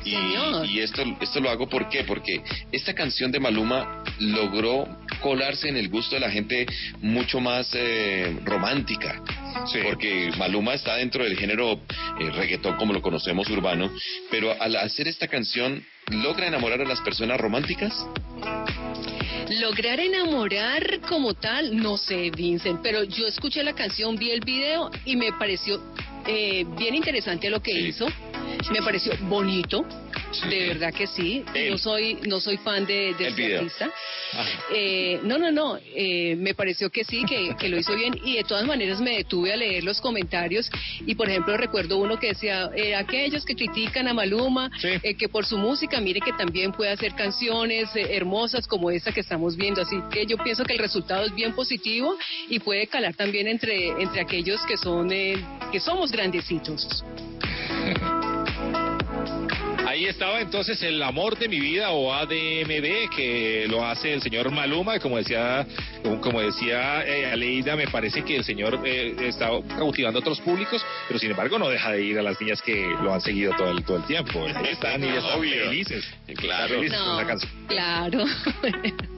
[0.06, 2.04] Y, esto, esto lo hago ¿por qué?
[2.04, 4.88] Porque esta canción de Maluma logró
[5.22, 6.66] colarse en el gusto de la gente
[7.02, 9.22] mucho más eh, romántica.
[9.84, 11.80] Porque Maluma está dentro del género
[12.20, 13.92] eh, reggaetón como lo conocemos urbano,
[14.30, 18.06] pero al hacer esta canción logra enamorar a las personas románticas.
[19.62, 24.90] Lograr enamorar como tal, no sé, Vincent, pero yo escuché la canción, vi el video
[25.06, 25.82] y me pareció
[26.26, 28.08] eh, bien interesante lo que hizo.
[28.72, 29.86] Me pareció bonito,
[30.50, 31.44] de verdad que sí.
[31.54, 33.92] El- No soy no soy fan de, de el este artista.
[34.74, 35.78] Eh, no, no, no.
[35.96, 39.18] eh, me pareció que sí, que, que lo hizo bien y de todas maneras me
[39.18, 40.70] detuve a leer los comentarios
[41.06, 45.30] y por ejemplo recuerdo uno que decía eh, aquellos que critican a Maluma eh, que
[45.30, 49.56] por su música mire que también puede hacer canciones eh, hermosas como esta que estamos
[49.56, 52.16] viendo así que yo pienso que el resultado es bien positivo
[52.50, 55.36] y puede calar también entre entre aquellos que son eh,
[55.72, 57.04] que somos grandecitos.
[59.94, 64.50] Ahí estaba entonces el amor de mi vida o ADMB que lo hace el señor
[64.50, 65.68] Maluma, como decía,
[66.20, 70.84] como- decía eh, Aleida, me parece que el señor eh, está cautivando a otros públicos,
[71.08, 73.70] pero sin embargo no deja de ir a las niñas que lo han seguido todo
[73.70, 74.44] el todo el tiempo.
[74.56, 76.12] Ahí están y están felices.
[76.38, 76.76] Claro.
[76.78, 77.52] Con la canción.
[77.68, 78.26] claro.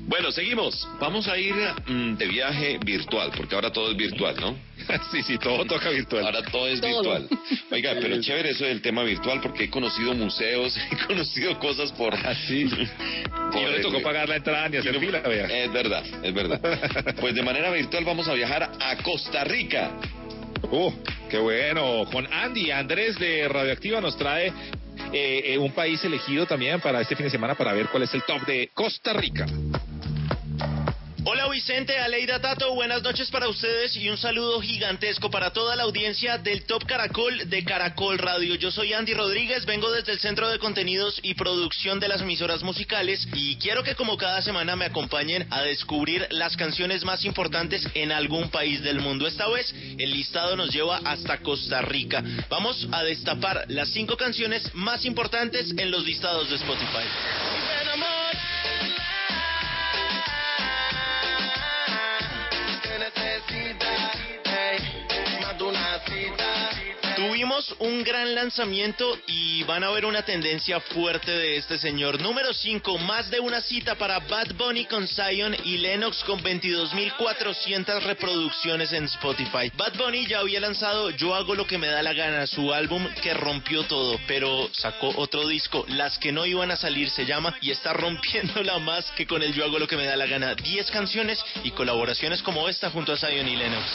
[0.00, 0.88] Bueno, seguimos.
[1.00, 1.54] Vamos a ir
[1.86, 4.56] mm, de viaje virtual, porque ahora todo es virtual, ¿no?
[5.12, 6.24] sí, sí, todo toca virtual.
[6.24, 6.90] Ahora todo es Todo.
[6.90, 7.28] virtual.
[7.70, 12.14] Oiga, pero chévere eso del tema virtual, porque he conocido museos, he conocido cosas por...
[12.14, 12.62] Así.
[12.62, 15.46] Y no le tocó pagar la entrada ni hacer fila, vea.
[15.64, 16.60] Es verdad, es verdad.
[17.20, 19.92] Pues de manera virtual vamos a viajar a Costa Rica.
[20.70, 20.92] Uh,
[21.30, 22.04] qué bueno.
[22.10, 24.48] Con Andy Andrés de Radioactiva nos trae
[25.12, 28.14] eh, eh, un país elegido también para este fin de semana para ver cuál es
[28.14, 29.46] el top de Costa Rica.
[31.24, 35.82] Hola Vicente, Aleida Tato, buenas noches para ustedes y un saludo gigantesco para toda la
[35.82, 38.54] audiencia del Top Caracol de Caracol Radio.
[38.54, 42.62] Yo soy Andy Rodríguez, vengo desde el Centro de Contenidos y Producción de las emisoras
[42.62, 47.84] musicales y quiero que como cada semana me acompañen a descubrir las canciones más importantes
[47.94, 49.26] en algún país del mundo.
[49.26, 52.22] Esta vez el listado nos lleva hasta Costa Rica.
[52.48, 57.04] Vamos a destapar las cinco canciones más importantes en los listados de Spotify.
[67.18, 72.22] Tuvimos un gran lanzamiento y van a ver una tendencia fuerte de este señor.
[72.22, 78.02] Número 5, más de una cita para Bad Bunny con Zion y Lennox con 22.400
[78.04, 79.72] reproducciones en Spotify.
[79.74, 83.04] Bad Bunny ya había lanzado Yo hago lo que me da la gana, su álbum
[83.20, 87.56] que rompió todo, pero sacó otro disco, Las que no iban a salir se llama,
[87.60, 90.54] y está rompiéndola más que con el Yo hago lo que me da la gana.
[90.54, 93.86] 10 canciones y colaboraciones como esta junto a Zion y Lennox.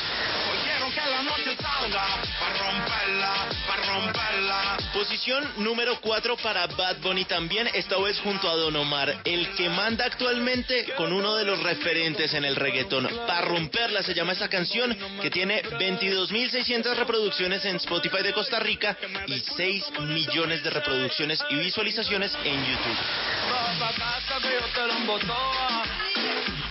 [1.23, 2.05] Noche salga
[2.39, 4.77] para romperla, para romperla.
[4.93, 9.69] Posición número 4 para Bad Bunny también, esta vez junto a Don Omar, el que
[9.69, 13.07] manda actualmente con uno de los referentes en el reggaetón.
[13.25, 18.97] Para romperla se llama esta canción que tiene 22.600 reproducciones en Spotify de Costa Rica
[19.27, 22.97] y 6 millones de reproducciones y visualizaciones en YouTube.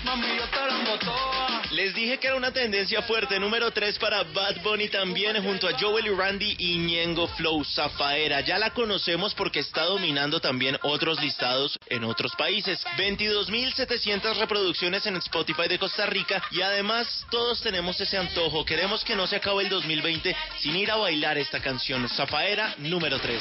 [0.05, 1.62] Mami, yo te la.
[1.71, 3.38] Les dije que era una tendencia fuerte.
[3.41, 8.41] Número 3 para Bad Bunny también, junto a Joel y Randy y Ñengo Flow Zafaera.
[8.41, 12.85] Ya la conocemos porque está dominando también otros listados en otros países.
[12.99, 18.65] 22.700 reproducciones en Spotify de Costa Rica y además todos tenemos ese antojo.
[18.65, 22.09] Queremos que no se acabe el 2020 sin ir a bailar esta canción.
[22.09, 23.40] Zafaera número 3.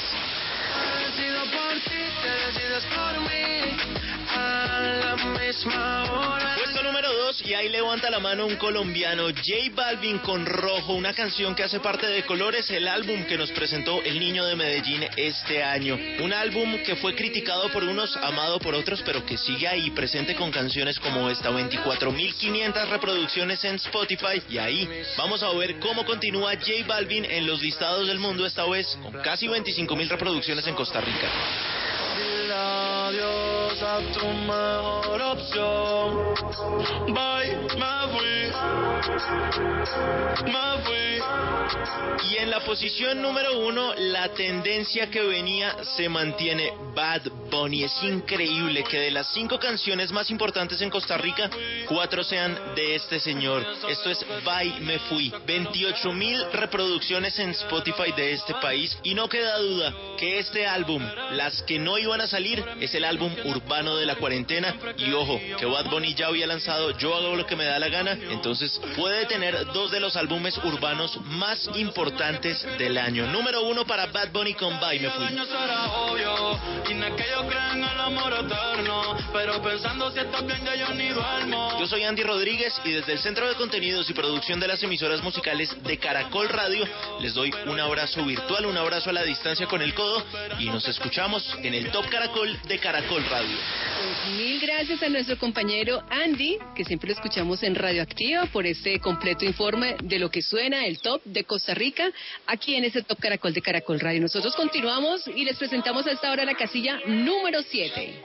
[1.06, 3.71] decido por ti, te decides por mí.
[4.82, 6.61] A la misma hora.
[7.32, 10.94] Puesto número 2 2 y ahí levanta la mano un colombiano, J Balvin con Rojo,
[10.94, 14.56] una canción que hace parte de Colores, el álbum que nos presentó el niño de
[14.56, 15.98] Medellín este año.
[16.20, 20.34] Un álbum que fue criticado por unos, amado por otros, pero que sigue ahí presente
[20.34, 26.52] con canciones como esta, 24.500 reproducciones en Spotify y ahí vamos a ver cómo continúa
[26.54, 31.00] J Balvin en los listados del mundo esta vez con casi 25.000 reproducciones en Costa
[31.00, 31.28] Rica.
[33.84, 36.34] A tu mejor opción.
[37.78, 38.52] Me fui.
[40.44, 41.02] Me fui.
[42.30, 47.84] Y en la posición número uno, la tendencia que venía se mantiene Bad Bunny.
[47.84, 51.50] Es increíble que de las cinco canciones más importantes en Costa Rica,
[51.88, 53.66] cuatro sean de este señor.
[53.88, 55.32] Esto es Bye Me Fui.
[55.46, 58.96] 28 mil reproducciones en Spotify de este país.
[59.02, 61.02] Y no queda duda que este álbum,
[61.32, 64.74] las que no iban a salir, es el álbum urbano de la cuarentena.
[64.96, 67.88] Y ojo, que Bad Bunny ya había lanzado Yo hago lo que me da la
[67.88, 68.12] gana.
[68.12, 73.26] Entonces puede tener dos de los álbumes urbanos más importantes del año.
[73.26, 75.26] Número uno para Bad Bunny con Bye Me Fui.
[75.26, 75.44] Yo
[76.16, 76.58] yo.
[81.78, 85.22] Yo soy Andy Rodríguez y desde el Centro de Contenidos y Producción de las emisoras
[85.22, 86.86] musicales de Caracol Radio
[87.20, 90.24] les doy un abrazo virtual, un abrazo a la distancia con el codo
[90.58, 93.56] y nos escuchamos en el Top Caracol de Caracol Radio.
[93.56, 99.00] Pues mil gracias a nuestro compañero Andy, que siempre lo escuchamos en Radioactiva, por este
[99.00, 102.10] completo informe de lo que suena el top de Costa Rica
[102.46, 104.20] aquí en este Top Caracol de Caracol Radio.
[104.20, 108.22] Nosotros continuamos y les presentamos a esta hora la casilla número 7.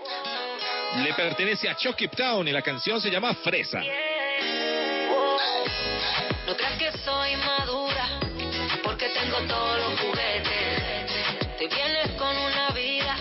[1.04, 3.82] Le pertenece a Chucky Town y la canción se llama Fresa.
[6.46, 8.20] No creas que soy madura,
[8.84, 11.12] porque tengo todos los juguetes.
[11.58, 13.18] Te vienes con una vida,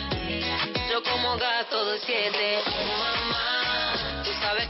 [0.90, 3.25] yo como gato de siete.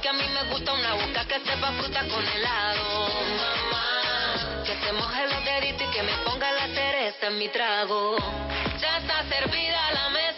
[0.06, 3.08] Que a mí me gusta una boca que sepa fruta con helado.
[3.40, 8.16] Mamá, que se moje los deditos y que me ponga la cereza en mi trago.
[8.80, 10.35] Ya está servida la mesa,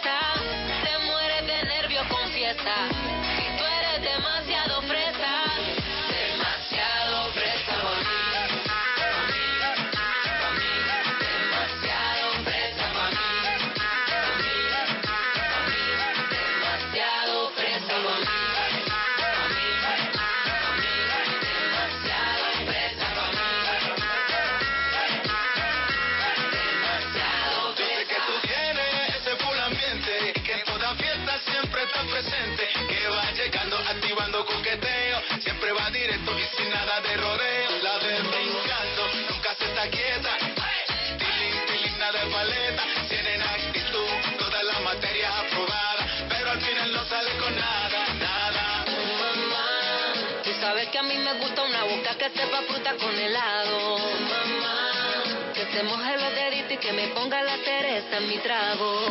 [50.91, 53.99] que a mí me gusta una boca que sepa fruta con helado.
[53.99, 59.07] Mamá, que se moje los deditos y que me ponga la cereza en mi trago.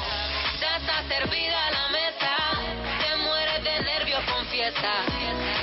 [0.59, 2.36] Ya está servida la mesa,
[2.99, 5.57] te mueres de nervio, confiesa.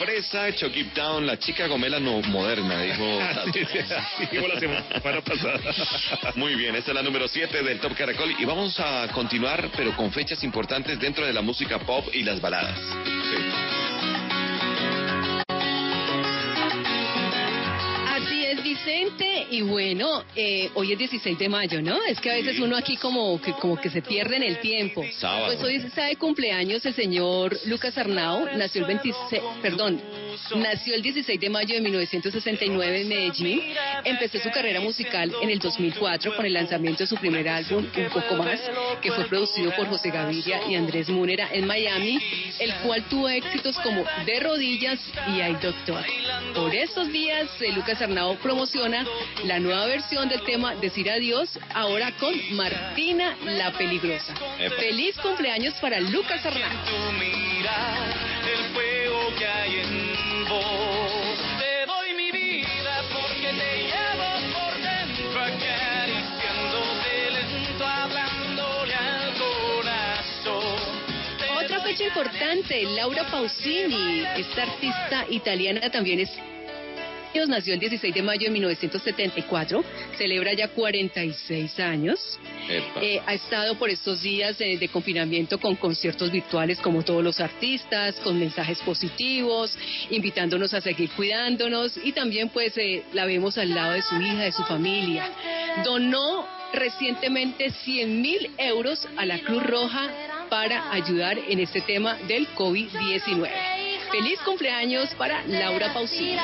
[0.00, 3.04] Fresa, Chucky Town, la chica gomela no moderna, dijo.
[3.52, 5.60] Sí, sí, así dijo la semana pasada.
[6.36, 9.94] Muy bien, esta es la número 7 del Top Caracol y vamos a continuar, pero
[9.94, 12.78] con fechas importantes dentro de la música pop y las baladas.
[12.78, 13.69] Así
[19.52, 22.02] Y bueno, eh, hoy es 16 de mayo, ¿no?
[22.04, 25.04] Es que a veces uno aquí como que, como que se pierde en el tiempo.
[25.18, 25.46] Sábado.
[25.46, 28.46] Pues hoy está de cumpleaños el señor Lucas Arnau.
[28.56, 30.00] Nació el 26, perdón,
[30.56, 33.62] Nació el 16 de mayo de 1969 en Medellín.
[34.04, 38.08] Empezó su carrera musical en el 2004 con el lanzamiento de su primer álbum, Un
[38.10, 38.60] Poco Más,
[39.00, 42.18] que fue producido por José Gaviria y Andrés Múnera en Miami,
[42.58, 46.04] el cual tuvo éxitos como De Rodillas y Ay Doctor.
[46.54, 49.06] Por estos días, eh, Lucas Arnau promociona
[49.44, 54.34] la nueva versión del tema Decir Adiós, ahora con Martina la Peligrosa.
[54.58, 54.76] Epa.
[54.76, 56.70] Feliz cumpleaños para Lucas Arnau.
[72.10, 76.30] Importante, Laura Pausini, esta artista italiana también es
[77.46, 79.84] nació el 16 de mayo de 1974,
[80.18, 82.40] celebra ya 46 años.
[83.00, 88.16] Eh, ha estado por estos días de confinamiento con conciertos virtuales como todos los artistas,
[88.16, 89.78] con mensajes positivos,
[90.10, 94.42] invitándonos a seguir cuidándonos y también pues eh, la vemos al lado de su hija,
[94.42, 95.30] de su familia.
[95.84, 100.10] Donó recientemente 100 mil euros a la Cruz Roja
[100.50, 103.48] para ayudar en este tema del COVID-19.
[104.10, 106.36] Feliz cumpleaños para Laura Pausini.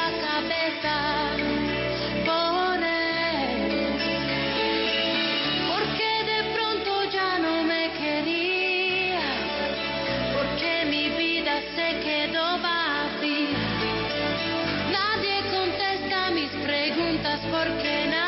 [17.52, 18.25] Porque de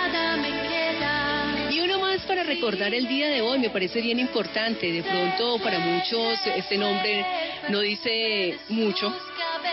[2.48, 4.90] recordar el día de hoy, me parece bien importante.
[4.90, 7.24] De pronto para muchos este nombre
[7.68, 9.14] no dice mucho,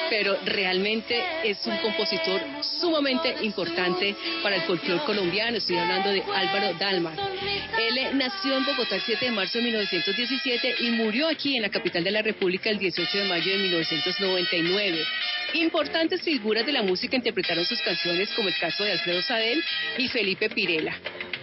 [0.10, 4.14] pero realmente es un compositor sumamente importante
[4.44, 5.58] para el folclore colombiano.
[5.58, 7.14] Estoy hablando de Álvaro Dalma.
[7.80, 11.70] Él nació en Bogotá el 7 de marzo de 1917 y murió aquí en la
[11.70, 14.98] capital de la República el 18 de mayo de 1999.
[15.54, 19.64] Importantes figuras de la música interpretaron sus canciones, como el caso de Alfredo Sadel
[19.98, 20.98] y Felipe Pirela.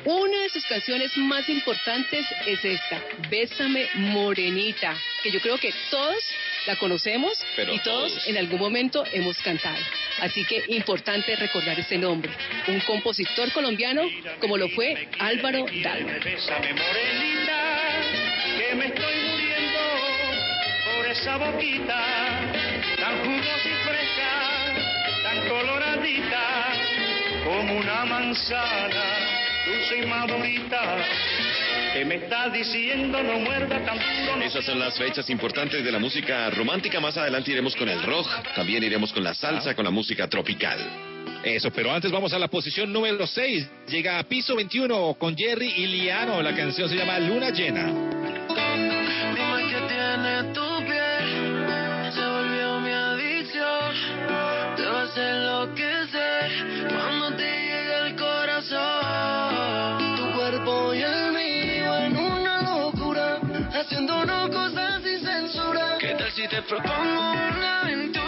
[0.04, 3.00] Una de sus canciones más importantes es esta,
[3.30, 6.16] Bésame Morenita, que yo creo que todos
[6.66, 8.26] la conocemos Pero y todos, todos.
[8.26, 9.78] en algún momento hemos cantado.
[10.20, 12.32] Así que importante recordar ese nombre,
[12.66, 14.02] un compositor colombiano
[14.40, 16.12] como lo fue Álvaro Dalma.
[16.24, 17.80] Bésame morenita,
[18.58, 19.80] que me estoy muriendo
[20.96, 22.32] por esa boquita
[23.20, 23.71] jugosa tan
[25.48, 26.72] coloradita
[27.44, 29.04] como una manzana,
[29.66, 30.96] dulce y madurita.
[31.92, 34.36] Que me estás diciendo no muerda tan duro.
[34.36, 37.00] no Esas son las fechas importantes de la música romántica.
[37.00, 40.78] Más adelante iremos con el rock, también iremos con la salsa, con la música tropical.
[41.44, 43.68] Eso, pero antes vamos a la posición número 6.
[43.88, 46.40] Llega a piso 21 con Jerry y Liano.
[46.40, 48.21] La canción se llama Luna Llena.
[66.52, 68.21] Te propongo una aventura,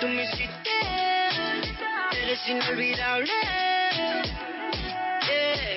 [0.00, 0.70] tú me hiciste,
[2.22, 3.30] eres inolvidable.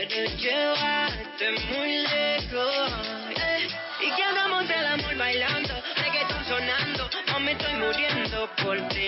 [0.10, 2.92] Quiero llevarte muy lejos.
[3.36, 3.68] Eh,
[4.02, 5.74] Y que hagamos del amor bailando.
[5.96, 7.10] Reggaeton sonando.
[7.28, 9.08] No me estoy muriendo por ti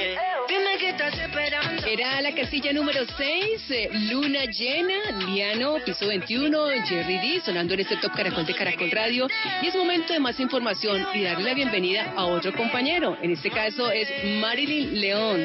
[0.79, 7.41] que estás esperando Era la casilla número 6, Luna Llena, Liano, piso 21, Jerry D,
[7.45, 9.27] sonando en este Top Caracol de Caracol Radio.
[9.61, 13.17] Y es momento de más información y darle la bienvenida a otro compañero.
[13.21, 14.07] En este caso es
[14.39, 15.39] Marilyn León.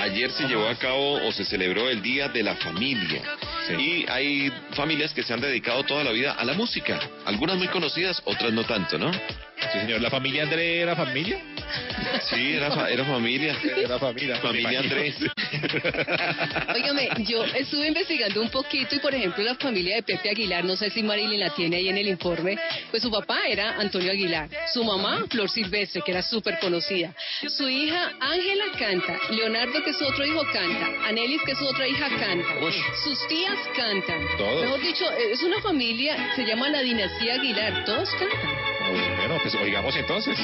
[0.00, 3.22] Ayer se llevó a cabo o se celebró el Día de la Familia.
[3.78, 6.98] Y hay familias que se han dedicado toda la vida a la música.
[7.24, 9.12] Algunas muy conocidas, otras no tanto, ¿no?
[9.12, 10.00] Sí, señor.
[10.00, 11.38] ¿La familia André era familia?
[12.28, 13.56] Sí, era, fa- era familia.
[13.76, 14.36] Era familia.
[14.36, 15.16] Familia Andrés.
[16.74, 20.76] Óigame, yo estuve investigando un poquito y, por ejemplo, la familia de Pepe Aguilar, no
[20.76, 22.56] sé si Marilyn la tiene ahí en el informe,
[22.90, 27.14] pues su papá era Antonio Aguilar, su mamá, Flor Silvestre, que era súper conocida,
[27.48, 31.86] su hija Ángela canta, Leonardo, que es su otro hijo, canta, Anelis, que es otra
[31.88, 32.54] hija, canta,
[33.04, 34.26] sus tías cantan.
[34.38, 34.62] Todos.
[34.62, 38.62] Mejor dicho, es una familia, se llama la dinastía Aguilar, todos cantan.
[39.16, 40.36] Bueno, pues oigamos entonces.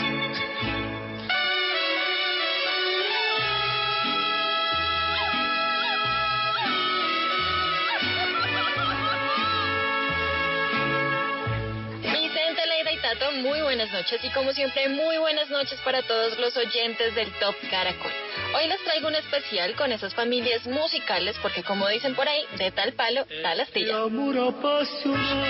[13.08, 17.32] Tato, muy buenas noches y como siempre, muy buenas noches para todos los oyentes del
[17.38, 18.12] Top Caracol.
[18.54, 22.70] Hoy les traigo un especial con esas familias musicales porque como dicen por ahí, de
[22.70, 24.02] tal palo, tal astilla.
[24.02, 25.46] amor apasionado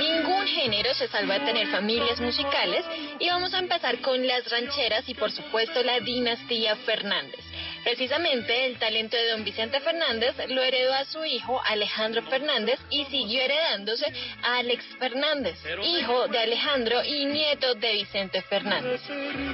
[0.00, 2.84] Ningún género se salva de tener familias musicales
[3.20, 7.49] y vamos a empezar con las rancheras y por supuesto la dinastía Fernández.
[7.84, 13.04] Precisamente el talento de don Vicente Fernández lo heredó a su hijo Alejandro Fernández y
[13.06, 14.06] siguió heredándose
[14.42, 19.00] a Alex Fernández, hijo de Alejandro y nieto de Vicente Fernández.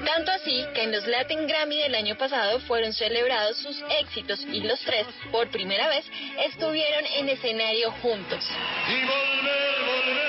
[0.05, 4.61] Tanto así que en los Latin Grammy del año pasado fueron celebrados sus éxitos y
[4.61, 6.05] los tres, por primera vez,
[6.45, 8.45] estuvieron en escenario juntos.
[8.89, 10.26] y volver, volver, volver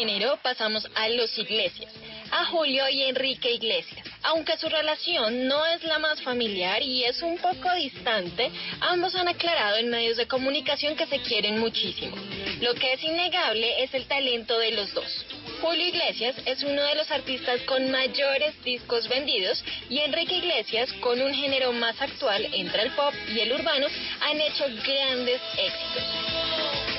[0.00, 1.92] género, pasamos a los Iglesias,
[2.30, 4.06] a Julio y Enrique Iglesias.
[4.22, 9.28] Aunque su relación no es la más familiar y es un poco distante, ambos han
[9.28, 12.16] aclarado en medios de comunicación que se quieren muchísimo.
[12.62, 15.26] Lo que es innegable es el talento de los dos.
[15.60, 21.20] Julio Iglesias es uno de los artistas con mayores discos vendidos y Enrique Iglesias, con
[21.20, 23.86] un género más actual entre el pop y el urbano,
[24.22, 26.89] han hecho grandes éxitos.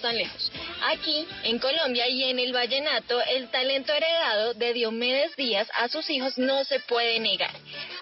[0.00, 0.45] Tan lejos.
[0.82, 6.08] Aquí, en Colombia y en el vallenato, el talento heredado de Diomedes Díaz a sus
[6.10, 7.50] hijos no se puede negar.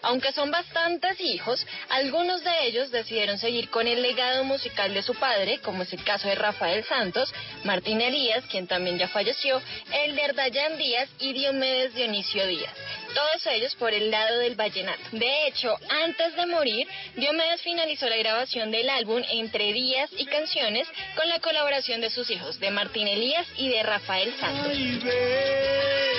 [0.03, 5.15] Aunque son bastantes hijos, algunos de ellos decidieron seguir con el legado musical de su
[5.15, 7.33] padre, como es el caso de Rafael Santos,
[7.65, 9.63] Martín Elías, quien también ya falleció,
[9.93, 12.75] Elder Dayan Díaz y Diomedes Dionisio Díaz.
[13.15, 15.01] Todos ellos por el lado del vallenato.
[15.13, 20.89] De hecho, antes de morir, Diomedes finalizó la grabación del álbum Entre Días y Canciones
[21.15, 24.69] con la colaboración de sus hijos, de Martín Elías y de Rafael Santos.
[24.71, 26.15] Ay, ve,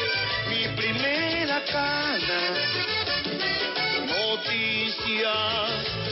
[0.48, 2.54] mi primera cana,
[4.06, 5.16] noticias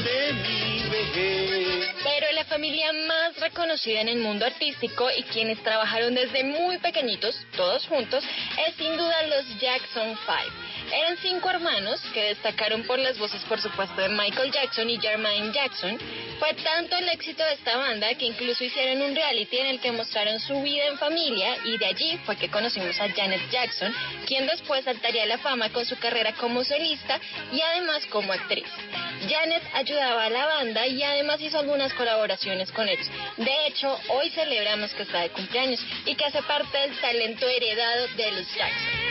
[0.03, 6.43] de mi Pero la familia más reconocida en el mundo artístico y quienes trabajaron desde
[6.43, 8.23] muy pequeñitos, todos juntos,
[8.67, 10.73] es sin duda los Jackson Five.
[10.91, 15.51] Eran cinco hermanos que destacaron por las voces, por supuesto, de Michael Jackson y Jermaine
[15.51, 15.97] Jackson.
[16.37, 19.91] Fue tanto el éxito de esta banda que incluso hicieron un reality en el que
[19.91, 23.93] mostraron su vida en familia y de allí fue que conocimos a Janet Jackson,
[24.27, 27.19] quien después saltaría a la fama con su carrera como solista
[27.51, 28.67] y además como actriz.
[29.29, 33.07] Janet ayudaba a la banda y además hizo algunas colaboraciones con ellos.
[33.37, 38.07] De hecho, hoy celebramos que está de cumpleaños y que hace parte del talento heredado
[38.15, 39.03] de los Jackson.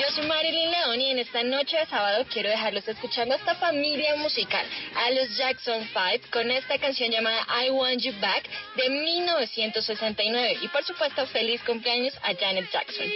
[0.00, 3.54] Yo soy Marilyn León y en esta noche de sábado quiero dejarlos escuchando a esta
[3.54, 8.44] familia musical, a los Jackson 5, con esta canción llamada I Want You Back
[8.76, 10.58] de 1969.
[10.62, 13.06] Y por supuesto, feliz cumpleaños a Janet Jackson.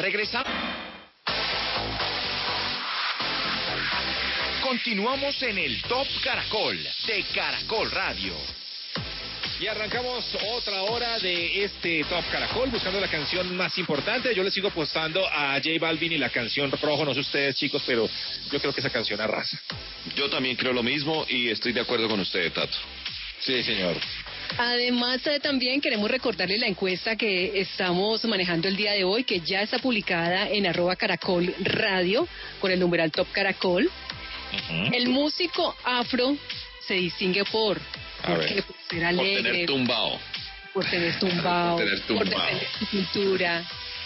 [0.00, 0.48] Ya regresamos.
[4.62, 8.32] Continuamos en el Top Caracol de Caracol Radio.
[9.60, 14.34] Y arrancamos otra hora de este Top Caracol buscando la canción más importante.
[14.34, 17.04] Yo le sigo apostando a J Balvin y la canción Rojo.
[17.04, 18.08] No sé ustedes, chicos, pero
[18.50, 19.60] yo creo que esa canción arrasa.
[20.16, 22.78] Yo también creo lo mismo y estoy de acuerdo con usted, Tato.
[23.40, 23.96] Sí, señor.
[24.58, 29.40] Además, eh, también queremos recordarle la encuesta que estamos manejando el día de hoy, que
[29.40, 32.26] ya está publicada en arroba caracol radio,
[32.60, 33.90] con el numeral top caracol.
[34.92, 36.36] El músico afro
[36.86, 37.78] se distingue por,
[38.26, 38.36] ¿por?
[38.36, 40.18] Por ser Por alegre, tener tumbao.
[40.74, 42.24] por tener tumbao, Por tener tumbao.
[42.24, 43.64] defender su cultura,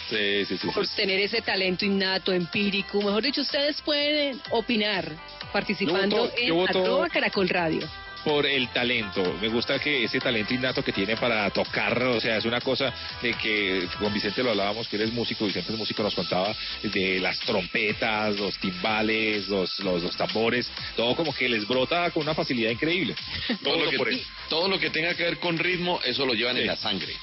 [0.09, 0.67] Sí, sí, sí.
[0.73, 3.01] por tener ese talento innato, empírico.
[3.01, 5.11] Mejor dicho, ustedes pueden opinar
[5.51, 7.89] participando Yo voto- en yo voto- arroba caracol radio.
[8.25, 9.37] Por el talento.
[9.39, 12.91] Me gusta que ese talento innato que tiene para tocar, o sea, es una cosa
[13.21, 16.53] de que con Vicente lo hablábamos, que él es músico, Vicente es músico, nos contaba
[16.81, 22.23] de las trompetas, los timbales, los, los, los tambores, todo como que les brota con
[22.23, 23.15] una facilidad increíble.
[23.63, 24.27] Todo lo, por que, eso.
[24.49, 27.13] todo lo que tenga que ver con ritmo, eso lo llevan en la sangre.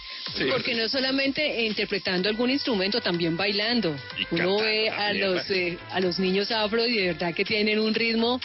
[0.51, 3.91] Porque no solamente interpretando algún instrumento, también bailando.
[4.31, 7.79] Uno cantando ve a los eh, a los niños afro y de verdad que tienen
[7.79, 8.41] un ritmo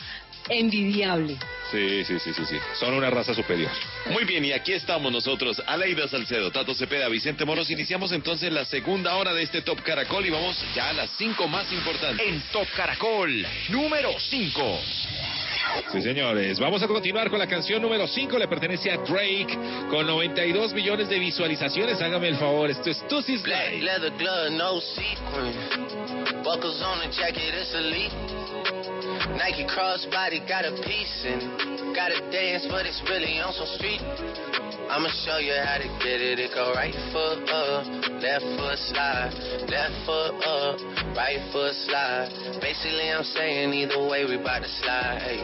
[0.50, 1.38] envidiable.
[1.72, 2.58] Sí, sí, sí, sí, sí.
[2.80, 3.70] Son una raza superior.
[4.12, 7.70] Muy bien, y aquí estamos nosotros, Aleida Salcedo, Tato Cepeda, Vicente Moros.
[7.70, 11.48] Iniciamos entonces la segunda hora de este Top Caracol y vamos ya a las cinco
[11.48, 12.26] más importantes.
[12.26, 14.80] En Top Caracol, número 5.
[15.92, 16.60] Sí, señores.
[16.60, 18.38] Vamos a continuar con la canción número 5.
[18.38, 19.58] Le pertenece a Drake
[19.90, 22.02] con 92 millones de visualizaciones.
[22.02, 22.70] Hágame el favor.
[22.70, 26.44] Esto es Tussy Black leather glove, no sequin.
[26.44, 28.12] Buckles on the jacket, it's elite.
[29.38, 34.02] Nike crossbody got a piece and gotta dance, but it's really on some street.
[34.90, 36.40] I'ma show you how to get it.
[36.40, 37.86] It go right foot up,
[38.24, 39.32] left foot slide,
[39.68, 40.80] left foot up,
[41.16, 42.32] right foot slide.
[42.62, 45.20] Basically, I'm saying either way we bout to slide.
[45.24, 45.44] Hey,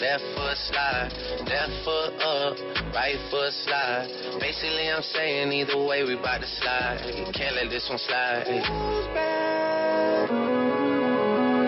[0.00, 1.10] left foot slide,
[1.46, 2.56] left foot up,
[2.94, 4.08] right foot slide.
[4.40, 7.32] Basically, I'm saying either way we bout to slide.
[7.32, 8.44] Can't let this one slide.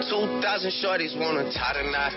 [0.09, 2.13] 2,000 shorties wanna tie the knot,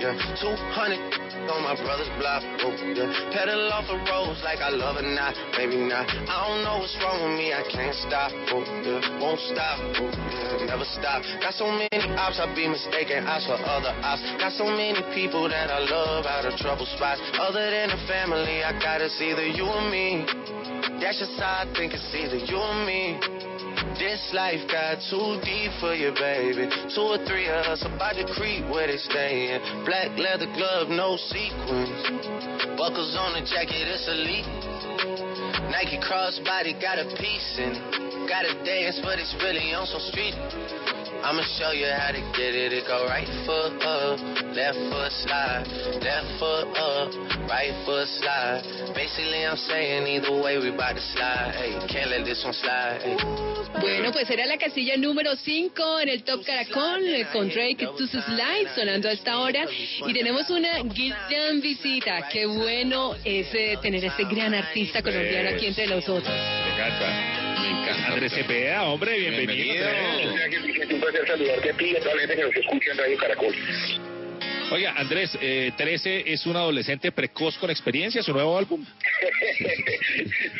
[0.00, 0.16] yeah.
[0.40, 3.08] 200 on my brother's block, oh, yeah.
[3.32, 6.08] Pedal off the roads like I love it, not, maybe not.
[6.08, 9.20] I don't know what's wrong with me, I can't stop, oh, yeah.
[9.20, 10.70] Won't stop, oh, yeah.
[10.70, 11.22] Never stop.
[11.40, 14.22] Got so many ops, I be mistaken ops for other ops.
[14.40, 17.20] Got so many people that I love out of trouble spots.
[17.40, 20.24] Other than the family, I got it's either you or me.
[21.00, 23.20] That's just how I think it's either you or me.
[23.98, 26.68] This life got too deep for you, baby.
[26.94, 29.60] Two or three of us about to creep where they stayin'.
[29.84, 31.90] Black leather glove, no sequins.
[32.76, 35.23] Buckles on the jacket, it's elite.
[35.74, 37.74] Nike crossbody got a piece and
[38.28, 40.34] gotta dance, but it's really on some street.
[41.24, 42.70] I'ma show you how to get it.
[42.70, 44.20] It go right foot up,
[44.54, 45.66] left foot slide,
[45.98, 47.10] left foot up,
[47.50, 48.62] right foot slide.
[48.94, 51.58] Basically, I'm saying either way we bout to slide.
[51.58, 53.00] Hey, can't let this one slide.
[53.02, 53.16] Hey.
[53.80, 57.02] Bueno, pues era la casilla número 5 en el Top Caracol
[57.32, 59.64] con Drake To Slide sonando a esta hora.
[60.06, 62.28] Y tenemos una gran visita.
[62.30, 66.34] Qué bueno es eh, tener a este gran artista colombiano aquí entre nosotros.
[66.34, 67.60] Me encanta.
[67.62, 68.06] Me encanta.
[68.08, 69.86] Andrés Cepeda, hombre, bienvenido.
[70.90, 73.18] Un placer saludarte a ti y a toda la gente que nos escucha en Radio
[73.18, 73.54] Caracol.
[74.70, 78.84] Oiga, Andrés, eh, 13 es un adolescente precoz con experiencia, su nuevo álbum.
[79.58, 79.64] sí,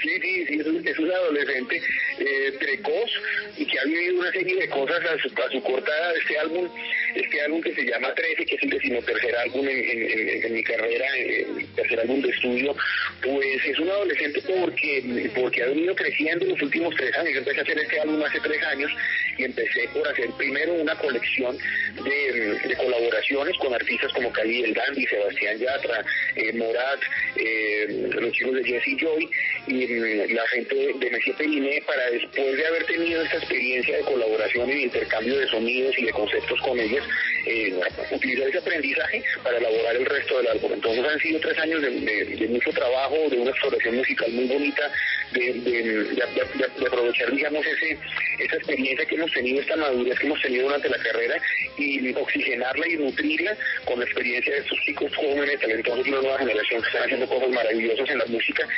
[0.02, 1.82] sí, sí, es un, es un adolescente
[2.18, 3.10] eh, precoz
[3.56, 6.16] y que ha vivido una serie de cosas a su, a su corta edad.
[6.16, 6.68] Este álbum,
[7.14, 10.52] este álbum que se llama 13, que es el decimotercer álbum en, en, en, en
[10.52, 12.74] mi carrera, el tercer álbum de estudio,
[13.22, 17.32] pues es un adolescente porque, porque ha venido creciendo en los últimos tres años.
[17.32, 18.90] Yo empecé a hacer este álbum hace tres años
[19.38, 21.56] y empecé por hacer primero una colección
[22.04, 26.04] de, colaboraciones con artistas como Cali del Dandy, Sebastián Yatra,
[26.36, 27.00] eh, Morat,
[27.36, 29.28] eh, los chicos de Jesse Joy
[29.68, 34.02] y mm, la gente de, Messier Periné para después de haber tenido esta experiencia de
[34.04, 37.03] colaboración y de intercambio de sonidos y de conceptos con ellos,
[37.46, 37.74] eh,
[38.10, 40.72] utilizar ese aprendizaje para elaborar el resto del álbum.
[40.72, 44.90] Entonces han sido tres años de, mucho trabajo, de una exploración musical muy bonita,
[45.32, 47.98] de, de- aprovechar, digamos, ese,
[48.38, 51.36] esa experiencia que hemos tenido, esta madurez que hemos tenido durante la carrera
[51.76, 56.38] y oxigenarla y nutrirla con la experiencia de estos chicos jóvenes, talentosos de una nueva
[56.38, 58.68] generación que están haciendo cosas maravillosas en la música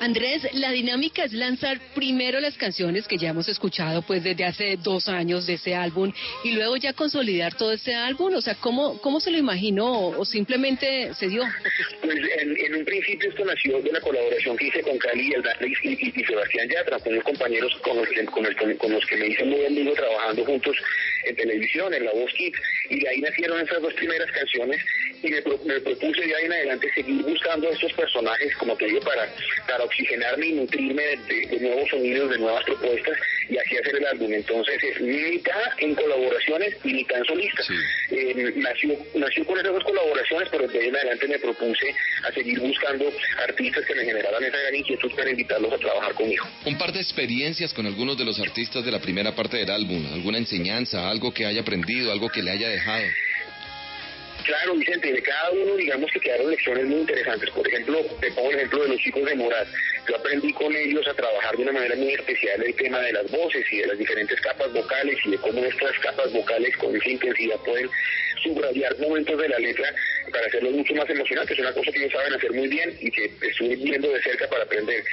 [0.00, 4.78] Andrés, la dinámica es lanzar primero las canciones que ya hemos escuchado pues desde hace
[4.78, 6.10] dos años de ese álbum
[6.42, 8.34] y luego ya consolidar todo este álbum.
[8.34, 11.42] O sea, ¿cómo, cómo se lo imaginó o simplemente se dio?
[12.00, 15.88] Pues en, un principio esto nació de la colaboración que hice con Cali el y,
[15.88, 19.26] y, y Sebastián Yatra, con los compañeros con los, que, con, con los que me
[19.26, 20.76] hice muy amigo trabajando juntos
[21.24, 24.82] en televisión, en La Voz Kids, y de ahí nacieron esas dos primeras canciones
[25.22, 28.86] y me, pro- me propuse de ahí en adelante seguir buscando estos personajes, como te
[28.86, 29.28] digo, para,
[29.68, 33.18] para oxigenarme y nutrirme de, de- de nuevos sonidos, de nuevas propuestas
[33.48, 34.32] y así hacer el álbum.
[34.32, 37.62] Entonces es mitad en colaboraciones y mitad en solista.
[38.10, 41.94] Eh, nació, nació con esas dos colaboraciones, pero de ahí en adelante me propuse
[42.24, 43.12] a seguir buscando
[43.42, 46.44] artistas que me generaran esa gran inquietud para invitarlos a trabajar conmigo.
[46.64, 50.06] Un par de experiencias con algunos de los artistas de la primera parte del álbum,
[50.12, 53.04] alguna enseñanza, algo que haya aprendido, algo que le haya dejado.
[54.44, 57.50] Claro, Vicente, de cada uno digamos que quedaron lecciones muy interesantes.
[57.50, 59.68] Por ejemplo, te pongo el ejemplo de los chicos de Morat.
[60.08, 63.30] Yo aprendí con ellos a trabajar de una manera muy especial el tema de las
[63.30, 67.10] voces y de las diferentes capas vocales y de cómo estas capas vocales con esa
[67.10, 67.88] intensidad pueden
[68.42, 69.94] subrayar momentos de la letra
[70.32, 71.52] para hacerlo mucho más emocionante.
[71.52, 74.48] Es una cosa que ellos saben hacer muy bien y que estuve viendo de cerca
[74.48, 75.04] para aprender.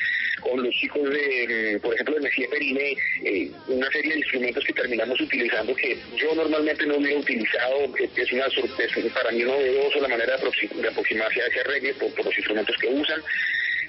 [0.41, 4.63] Con los chicos de, mm, por ejemplo, de Messier Perine, eh, una serie de instrumentos
[4.65, 7.85] que terminamos utilizando que yo normalmente no hubiera utilizado.
[7.99, 11.93] eh, Es una sorpresa, para mí novedoso la manera de, aproxi- de aproximarse a ese
[11.95, 13.21] por, por los instrumentos que usan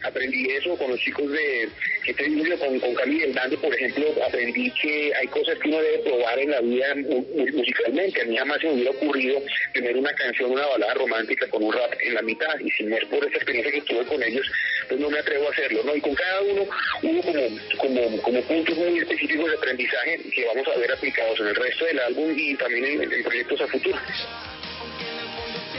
[0.05, 1.69] aprendí eso con los chicos de
[2.05, 5.69] que te digo con, con Cali del Dante, por ejemplo, aprendí que hay cosas que
[5.69, 8.23] uno debe probar en la vida mu- mu- musicalmente.
[8.23, 9.43] A mí jamás se me hubiera ocurrido
[9.75, 12.97] tener una canción, una balada romántica con un rap en la mitad, y si no
[12.97, 14.47] es por esa experiencia que tuve con ellos,
[14.89, 15.95] pues no me atrevo a hacerlo, ¿no?
[15.95, 16.67] Y con cada uno
[17.03, 17.43] hubo como,
[17.77, 21.85] como, como puntos muy específicos de aprendizaje que vamos a ver aplicados en el resto
[21.85, 23.99] del álbum y también en, en proyectos a futuro.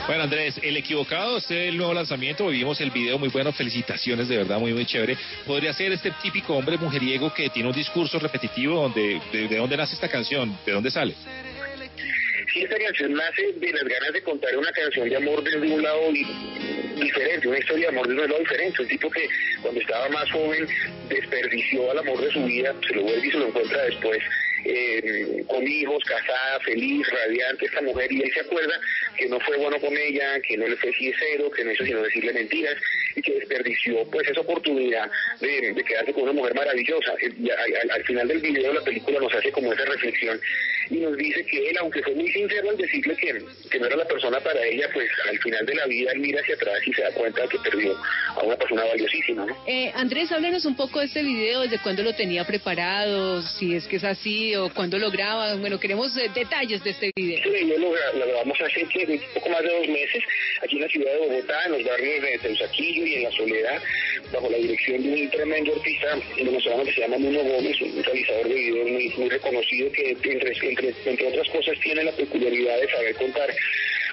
[0.10, 4.38] Bueno, Andrés, El Equivocado, es el nuevo lanzamiento, vimos el video muy bueno, felicitaciones, de
[4.38, 5.16] verdad, muy, muy chévere.
[5.45, 9.78] Podría ser este típico hombre mujeriego que tiene un discurso repetitivo, donde, de, de dónde
[9.78, 10.57] nace esta canción?
[10.66, 11.14] ¿De dónde sale?
[12.51, 15.84] Sí, esta canción nace de las ganas de contar una canción de amor desde un
[15.84, 16.26] lado di-
[16.99, 18.82] diferente, una historia de amor desde un lado diferente.
[18.82, 19.30] Un tipo que
[19.62, 20.68] cuando estaba más joven
[21.07, 24.18] desperdició al amor de su vida, se lo vuelve y se lo encuentra después
[24.66, 28.80] eh, con hijos, casada, feliz, radiante esta mujer y él se acuerda
[29.18, 32.01] que no fue bueno con ella, que no le fue sincero, que no hizo sino
[32.01, 32.76] decirle mentiras
[33.16, 37.14] y que desperdició pues esa oportunidad de, de quedarse con una mujer maravillosa.
[37.22, 40.39] Eh, al, al- al final del video la película nos hace como esa reflexión
[40.89, 43.38] y nos dice que él, aunque fue muy sincero al decirle que,
[43.70, 46.41] que no era la persona para ella, pues al final de la vida él mira
[46.41, 47.95] hacia atrás y se da cuenta que perdió
[48.36, 49.64] a una persona valiosísima, ¿no?
[49.68, 53.86] Eh, Andrés, háblanos un poco de este video, desde cuándo lo tenía preparado, si es
[53.88, 55.56] que es así o cuándo lo graba.
[55.56, 57.52] Bueno, queremos eh, detalles de este video.
[57.52, 60.24] Video lo, lo grabamos hace un poco más de dos meses
[60.62, 63.82] aquí en la ciudad de Bogotá, en los barrios de Teusaquillo y en La Soledad,
[64.34, 68.47] bajo la dirección de un tremendo artista venezolano que se llama Nuno Gómez, un realizador
[68.47, 72.89] de videos muy, muy reconocido que entre, entre, entre otras cosas tiene la peculiaridad de
[72.89, 73.50] saber contar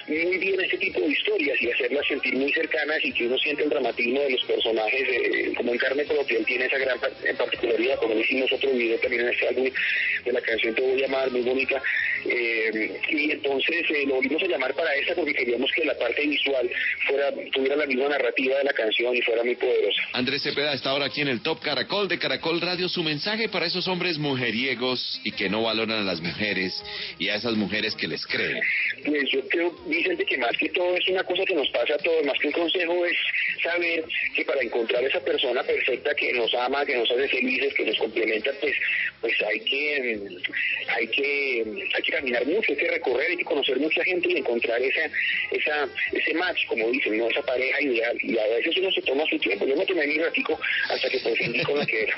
[0.07, 3.63] muy bien este tipo de historias y hacerlas sentir muy cercanas y que uno siente
[3.63, 6.37] el dramatismo de los personajes eh, como en carne propia.
[6.37, 9.69] Él tiene esa gran en particularidad, como hicimos otro video también en este álbum
[10.25, 11.81] de la canción Te voy a amar, muy bonita.
[12.25, 16.25] eh, y entonces eh, lo volvimos a llamar para esta porque queríamos que la parte
[16.25, 16.69] visual
[17.07, 20.01] fuera tuviera la misma narrativa de la canción y fuera muy poderosa.
[20.13, 22.89] Andrés Cepeda está ahora aquí en el Top Caracol de Caracol Radio.
[22.89, 26.83] Su mensaje para esos hombres mujeriegos y que no valoran a las mujeres
[27.19, 28.59] y a esas mujeres que les creen.
[29.05, 31.97] Pues yo creo, Vicente, que más que todo es una cosa que nos pasa a
[31.97, 33.17] todos, más que un consejo es
[33.63, 34.03] saber
[34.35, 37.97] que para encontrar esa persona perfecta que nos ama, que nos hace felices, que nos
[37.97, 38.75] complementa, pues
[39.21, 40.19] pues hay que
[40.89, 41.63] hay que
[41.95, 45.09] hay que caminar mucho, hay que recorrer, hay que conocer mucha gente y encontrar esa
[45.51, 48.17] esa ese match, como dicen, no esa pareja ideal.
[48.21, 49.65] Y a veces uno se toma su tiempo.
[49.65, 52.15] Yo me tomé mi ratico hasta que por fin con la que era.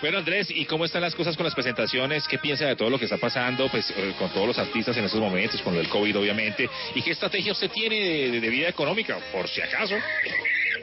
[0.00, 2.28] Bueno, Andrés, ¿y cómo están las cosas con las presentaciones?
[2.28, 5.04] ¿Qué piensa de todo lo que está pasando pues, eh, con todos los artistas en
[5.04, 6.68] estos momentos, con el COVID obviamente?
[6.94, 9.96] ¿Y qué estrategia usted tiene de, de vida económica, por si acaso?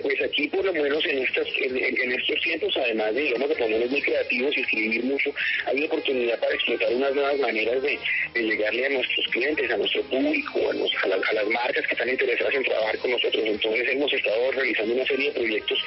[0.04, 3.89] Pues aquí por lo menos en estas en, estos tiempos, además de digamos de ponernos
[3.89, 5.34] muy creativos y escribir mucho,
[5.66, 7.97] hay una oportunidad para explotar unas nuevas maneras de,
[8.34, 10.72] de llegarle a nuestros clientes, a nuestro público, a,
[11.06, 13.43] a las, a las marcas que están interesadas en trabajar con nosotros.
[13.45, 15.80] Entonces hemos estado realizando una serie de proyectos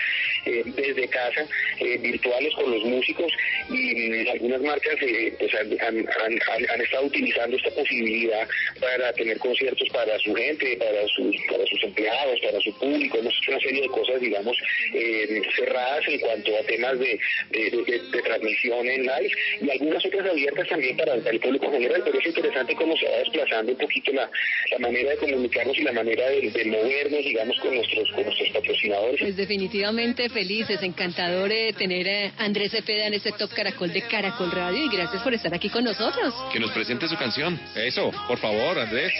[0.46, 1.46] eh, desde casa,
[1.80, 3.30] eh, virtuales con los músicos
[3.68, 8.48] y algunas marcas eh, pues han- han- han- han estado utilizando esta posibilidad
[8.80, 13.18] para tener conciertos para su gente, para sus, para sus empleados, para su público.
[13.18, 14.56] Hemos hecho una serie de cosas cosas, digamos,
[14.94, 17.18] eh, cerradas en cuanto a temas de,
[17.50, 19.30] de, de- de transmisión en live
[19.62, 23.06] y algunas otras abiertas también para, para el público general, pero es interesante cómo se
[23.08, 24.30] va desplazando un poquito la,
[24.70, 28.48] la manera de comunicarnos y la manera de, de movernos, digamos, con nuestros, con nuestros
[28.50, 29.20] patrocinadores.
[29.20, 32.06] Pues definitivamente felices, encantador eh, tener
[32.38, 35.68] a Andrés Cepeda en este Top Caracol de Caracol Radio y gracias por estar aquí
[35.68, 36.34] con nosotros.
[36.52, 37.58] Que nos presente su canción.
[37.74, 39.12] Eso, por favor, Andrés.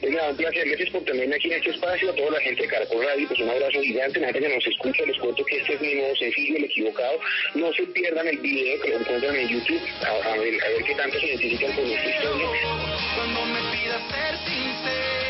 [0.00, 2.62] Pues nada, un placer, gracias por tenerme aquí en este espacio, a toda la gente
[2.62, 5.56] de Caracol Radio, pues un abrazo gigante, la gente que nos escucha, les cuento que
[5.56, 7.20] este es mi nuevo sencillo, El Equivocado,
[7.54, 10.84] no se pierdan el video que lo encuentran en YouTube, a, a ver, a ver
[10.84, 12.48] qué tanto se identifican con esta historia.
[13.14, 15.29] Cuando me pidas ser sincero,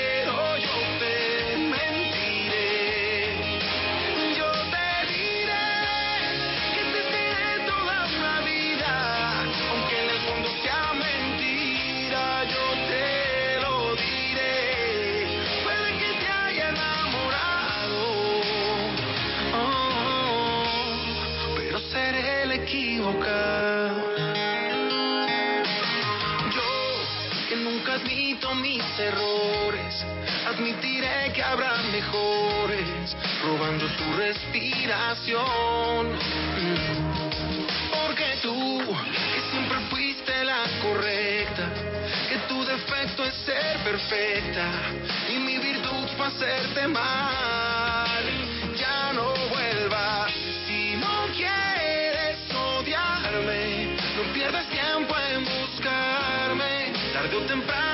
[30.60, 36.18] admitiré que habrá mejores, robando tu respiración.
[37.90, 38.80] Porque tú,
[39.34, 41.68] que siempre fuiste la correcta,
[42.28, 44.66] que tu defecto es ser perfecta
[45.30, 48.24] y mi virtud fue hacerte mal.
[48.76, 50.32] Ya no vuelvas
[50.66, 57.89] si no quieres odiarme, no pierdas tiempo en buscarme, tarde o temprano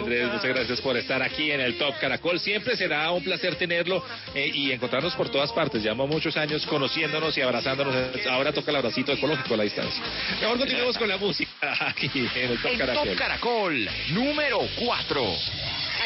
[0.00, 2.40] Andrés, muchas gracias por estar aquí en el Top Caracol.
[2.40, 4.02] Siempre será un placer tenerlo
[4.34, 5.82] eh, y encontrarnos por todas partes.
[5.82, 7.94] Llevamos muchos años conociéndonos y abrazándonos.
[8.26, 10.02] Ahora toca el abracito ecológico a la distancia.
[10.40, 11.50] Mejor continuemos con la música
[11.86, 13.08] aquí en el Top El Caracol.
[13.08, 15.36] Top Caracol número 4.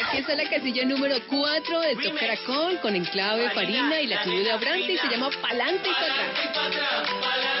[0.03, 4.43] Aquí está la casilla número 4 de Top Caracol con Enclave, Farina y la tribu
[4.43, 7.54] de Abrante y se llama Palante y para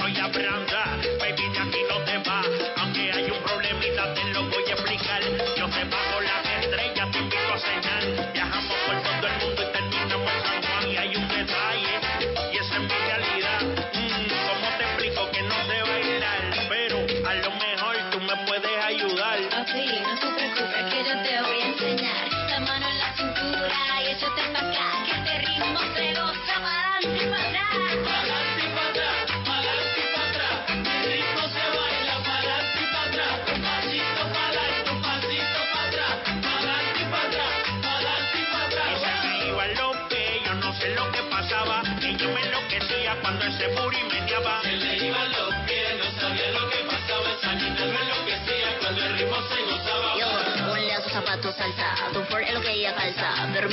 [0.00, 0.96] Soy Abranda.
[1.20, 1.39] Baby,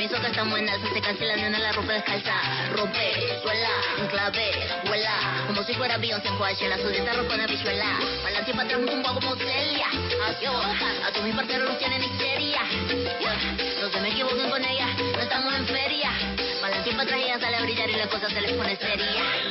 [0.07, 2.31] Permiso que estamos en se cansa la nena la ropa descalza.
[2.71, 4.51] Rompe, suela, enclave,
[4.85, 5.43] vuela.
[5.47, 7.99] Como si fuera Beyoncé en Coachella, su dieta ropa una bichuela.
[8.23, 9.87] Pa'lante y pa' atrás, un poco como Celia.
[10.25, 12.61] A todos mis parceros los tienen histeria.
[13.81, 16.11] No se me equivoquen con ella, no estamos en feria.
[16.61, 19.46] Pa'lante y pa' atrás ella sale a brillar y la cosa se les pone seria.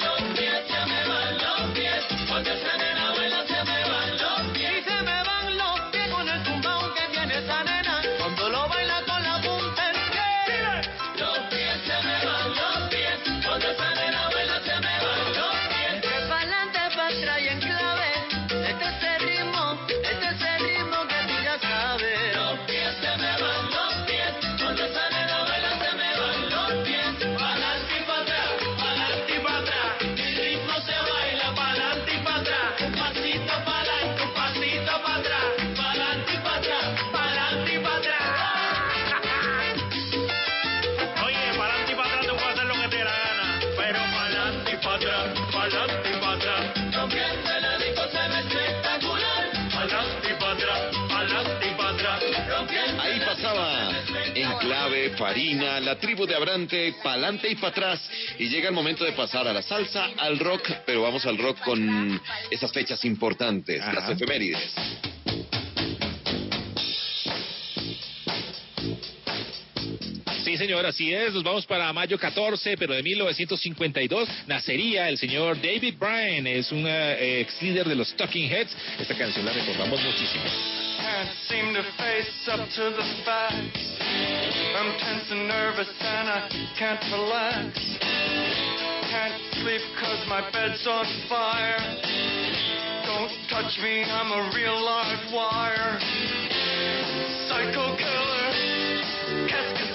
[55.17, 58.11] Farina, la tribu de Abrante, pa'lante y para atrás.
[58.39, 61.61] Y llega el momento de pasar a la salsa, al rock, pero vamos al rock
[61.61, 64.73] con esas fechas importantes, las efemérides.
[70.45, 71.35] Sí, señor, así es.
[71.35, 76.47] Nos vamos para mayo 14, pero de 1952 nacería el señor David Bryan.
[76.47, 78.77] Es un eh, ex líder de los Talking Heads.
[79.01, 80.45] Esta canción la recordamos muchísimo.
[81.17, 83.97] Can't seem to face up to the facts.
[84.77, 86.47] I'm tense and nervous and I
[86.79, 87.73] can't relax.
[89.09, 91.81] Can't sleep cause my bed's on fire.
[93.07, 95.99] Don't touch me, I'm a real live wire.
[97.49, 99.87] Psycho killer, qu'est-ce?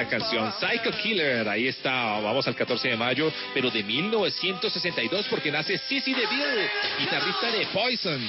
[0.00, 1.48] Tremenda canción, Psycho Killer.
[1.48, 7.50] Ahí está, vamos al 14 de mayo, pero de 1962, porque nace Sissy DeVille, guitarrista
[7.50, 8.20] de Poison.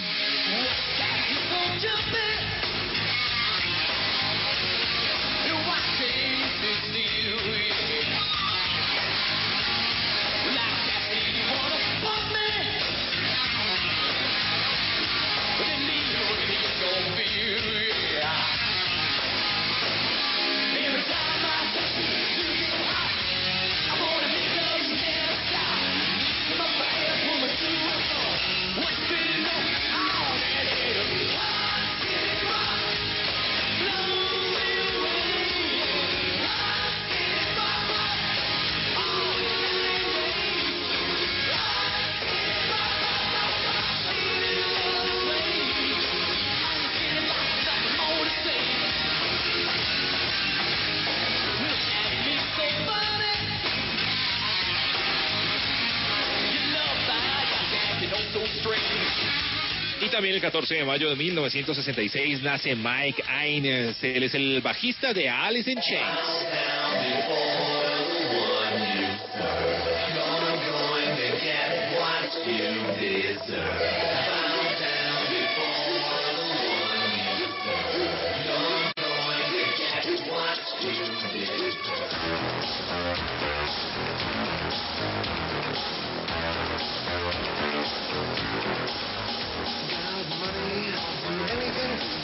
[60.22, 64.04] También el 14 de mayo de 1966 nace Mike Inez.
[64.04, 66.46] Él es el bajista de Alice in Chains.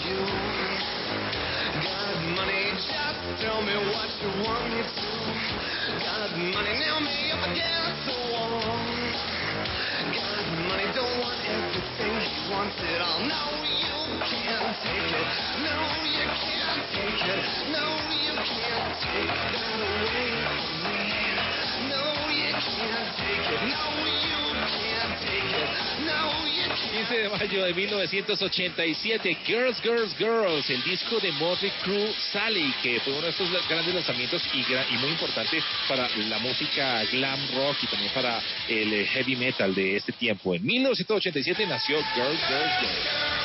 [0.08, 0.24] You.
[1.84, 5.12] Got money, just tell me what you want me to.
[6.00, 8.64] Got money, nail me up against the wall.
[10.16, 13.20] Got money, don't want everything, he wants it all.
[13.28, 15.28] No, you can't take it.
[15.68, 15.76] No,
[16.08, 17.44] you can't take it.
[17.76, 17.86] No,
[18.16, 21.00] you can't take that away from me.
[21.92, 23.62] No, you can't take it.
[23.76, 24.40] No, you
[24.72, 24.87] can't
[25.22, 26.06] take it.
[26.06, 26.98] No, you can't.
[27.08, 33.00] 15 de mayo de 1987, Girls, Girls, Girls, el disco de Motley Crue Sally, que
[33.02, 37.78] fue uno de estos grandes lanzamientos y, y muy importante para la música glam rock
[37.84, 40.56] y también para el heavy metal de este tiempo.
[40.56, 43.37] En 1987 nació Girls, Girls, Girls.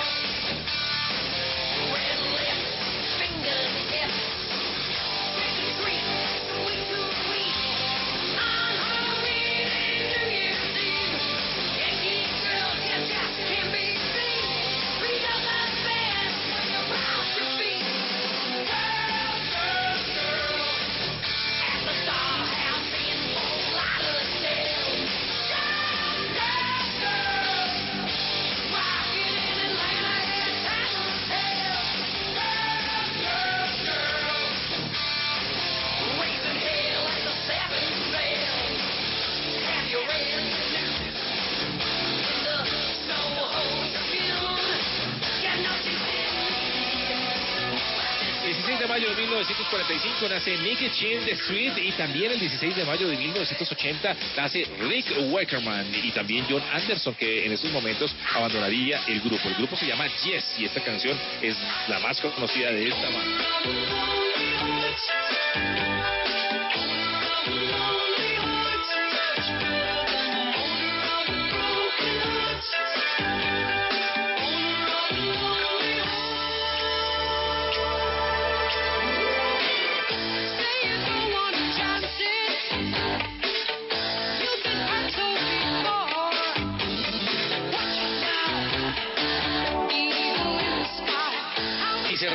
[50.33, 55.13] Nace Nicky Chin de Sweet y también el 16 de mayo de 1980 nace Rick
[55.31, 59.47] Weckerman y también John Anderson que en estos momentos abandonaría el grupo.
[59.49, 61.55] El grupo se llama Yes y esta canción es
[61.87, 63.45] la más conocida de esta banda.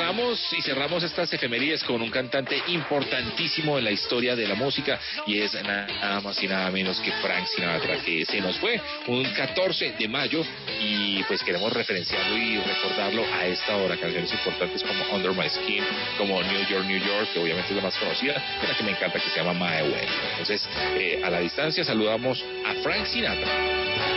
[0.08, 4.56] How vamos y cerramos estas efemerías con un cantante importantísimo en la historia de la
[4.56, 8.80] música y es nada más y nada menos que Frank Sinatra, que se nos fue
[9.08, 10.44] un 14 de mayo
[10.82, 13.98] y pues queremos referenciarlo y recordarlo a esta hora.
[13.98, 15.84] Canciones importantes como Under My Skin,
[16.18, 18.92] como New York, New York, que obviamente es la más conocida, y la que me
[18.92, 20.08] encanta que se llama My Way.
[20.32, 24.17] Entonces, eh, a la distancia saludamos a Frank Sinatra.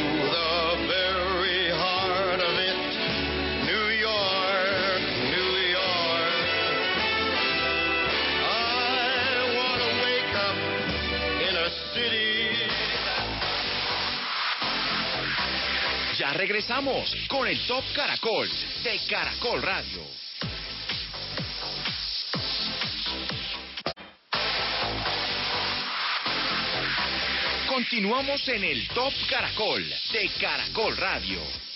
[16.41, 18.49] regresamos con el Top Caracol
[18.83, 20.01] de Caracol Radio.
[27.67, 31.70] Continuamos en el Top Caracol de Caracol Radio.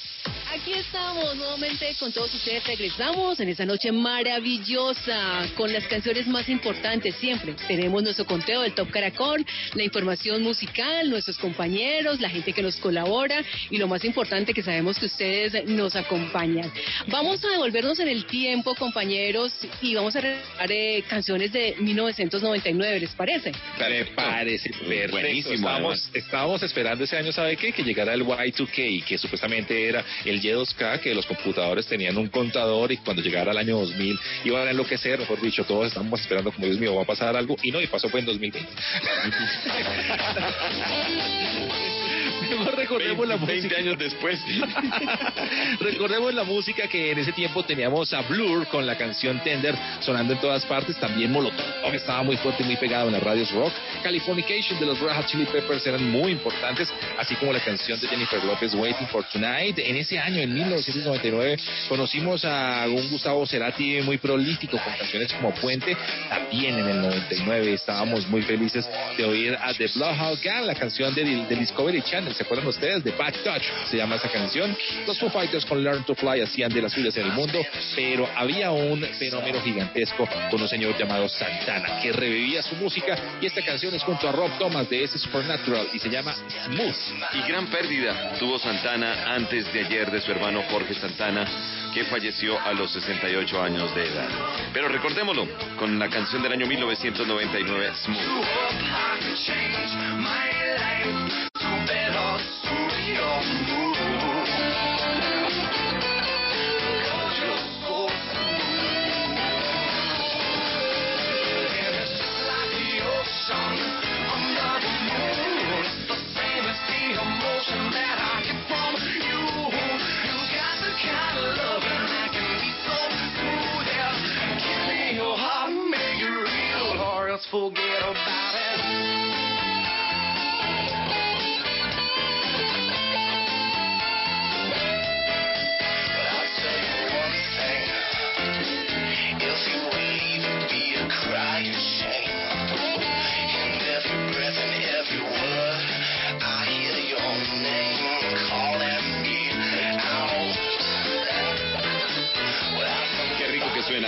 [0.56, 2.66] Aquí estamos nuevamente con todos ustedes.
[2.66, 7.56] Regresamos en esta noche maravillosa con las canciones más importantes siempre.
[7.68, 12.78] Tenemos nuestro conteo del Top Caracol, la información musical, nuestros compañeros, la gente que nos
[12.78, 16.72] colabora y lo más importante que sabemos que ustedes nos acompañan.
[17.08, 19.52] Vamos a devolvernos en el tiempo, compañeros,
[19.82, 23.52] y vamos a recordar eh, canciones de 1999, ¿les parece?
[23.78, 25.12] Me parece perfecto.
[25.12, 27.74] Buenísimo, Estábamos, estábamos esperando ese año, ¿sabe qué?
[27.74, 32.92] Que llegara el Y2K, que supuestamente era el Y2K, que los computadores tenían un contador
[32.92, 36.66] y cuando llegara el año 2000 iban a enloquecer, mejor dicho, todos estábamos esperando como
[36.66, 38.60] Dios mío, va a pasar algo, y no, y pasó fue en 2020.
[42.50, 43.78] Mejor recordemos la 20 música.
[43.78, 44.40] años después.
[45.80, 50.34] Recordemos la música que en ese tiempo teníamos a Blur con la canción Tender sonando
[50.34, 50.98] en todas partes.
[51.00, 53.72] También Molotov estaba muy fuerte y muy pegado en las radios rock.
[54.04, 58.08] Californication de los Red Hot Chili Peppers eran muy importantes, así como la canción de
[58.08, 59.80] Jennifer López Waiting for Tonight.
[59.80, 61.58] En ese año, en 1999,
[61.90, 65.96] conocimos a un Gustavo Cerati muy prolífico con canciones como Puente.
[66.30, 71.14] También en el 99 estábamos muy felices de oír a The Bloodhound Gang, la canción
[71.16, 72.35] de, de Discovery Channel.
[72.36, 73.04] ¿Se acuerdan ustedes?
[73.04, 74.76] De Bad Touch se llama esa canción.
[75.08, 78.30] Los Foo Fighters con Learn to Fly hacían de las suyas en el mundo, pero
[78.36, 83.62] había un fenómeno gigantesco con un señor llamado Santana que revivía su música y esta
[83.64, 86.36] canción es junto a Rob Thomas de ese Supernatural y se llama
[86.66, 86.96] Smooth.
[87.34, 91.46] Y gran pérdida tuvo Santana antes de ayer de su hermano Jorge Santana,
[91.94, 94.28] que falleció a los 68 años de edad.
[94.74, 95.48] Pero recordémoslo
[95.78, 98.46] con la canción del año 1999, Smooth.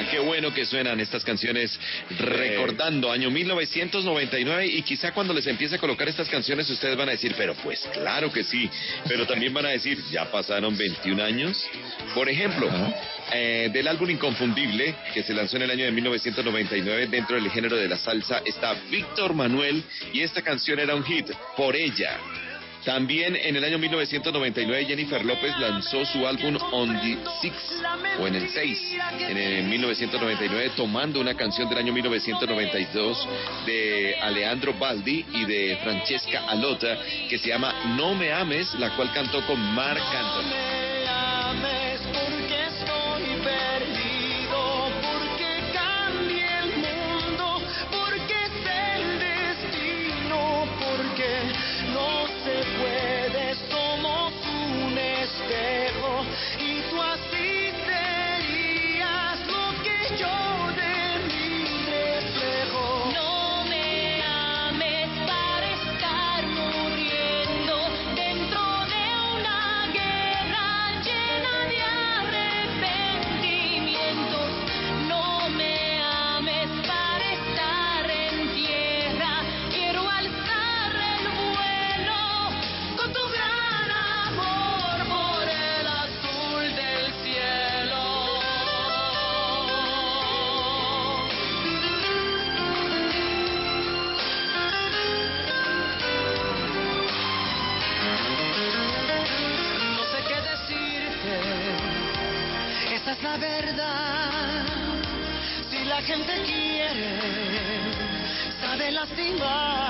[0.09, 1.79] Qué bueno que suenan estas canciones
[2.19, 7.11] recordando año 1999 y quizá cuando les empiece a colocar estas canciones ustedes van a
[7.11, 8.69] decir, pero pues claro que sí,
[9.07, 11.65] pero también van a decir, ya pasaron 21 años.
[12.13, 12.69] Por ejemplo,
[13.34, 17.75] eh, del álbum Inconfundible que se lanzó en el año de 1999 dentro del género
[17.75, 22.17] de la salsa está Víctor Manuel y esta canción era un hit, Por ella.
[22.88, 27.53] También en el año 1999 Jennifer López lanzó su álbum On the Six
[28.18, 28.80] o en el 6
[29.27, 33.27] en el 1999 tomando una canción del año 1992
[33.65, 36.97] de Alejandro Baldi y de Francesca Alota
[37.30, 40.76] que se llama No me ames, la cual cantó con Marc Anthony.
[103.39, 104.64] Verdad.
[105.69, 107.19] Si la gente quiere,
[108.61, 109.86] sabe lastimar.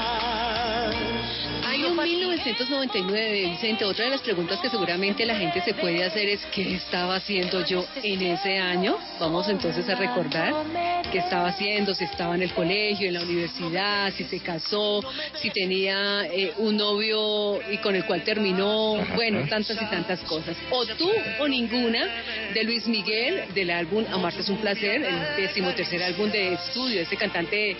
[2.08, 3.84] Año 1999, Vicente.
[3.84, 7.66] Otra de las preguntas que seguramente la gente se puede hacer es ¿qué estaba haciendo
[7.66, 8.98] yo en ese año?
[9.20, 10.54] Vamos entonces a recordar
[11.12, 15.04] qué estaba haciendo, si estaba en el colegio, en la universidad, si se casó,
[15.42, 20.56] si tenía eh, un novio y con el cual terminó, bueno, tantas y tantas cosas.
[20.70, 22.08] O tú o ninguna
[22.54, 27.18] de Luis Miguel del álbum Amarte es un placer, el decimotercer álbum de estudio, este
[27.18, 27.76] cantante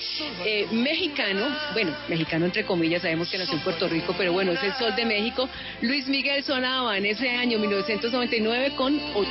[0.46, 4.64] eh, mexicano, bueno, mexicano entre comillas, sabemos que nació en Puerto Rico, pero bueno, es
[4.64, 5.48] el sol de México.
[5.82, 9.24] Luis Miguel sonaba en ese año 1999 con O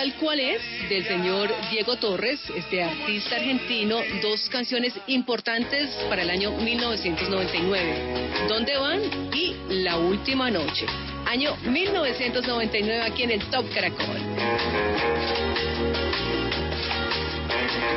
[0.00, 6.30] Tal cual es, del señor Diego Torres, este artista argentino, dos canciones importantes para el
[6.30, 8.48] año 1999.
[8.48, 9.02] ¿Dónde van?
[9.34, 10.86] Y La Última Noche.
[11.26, 14.16] Año 1999 aquí en el Top Caracol.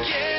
[0.05, 0.32] quiero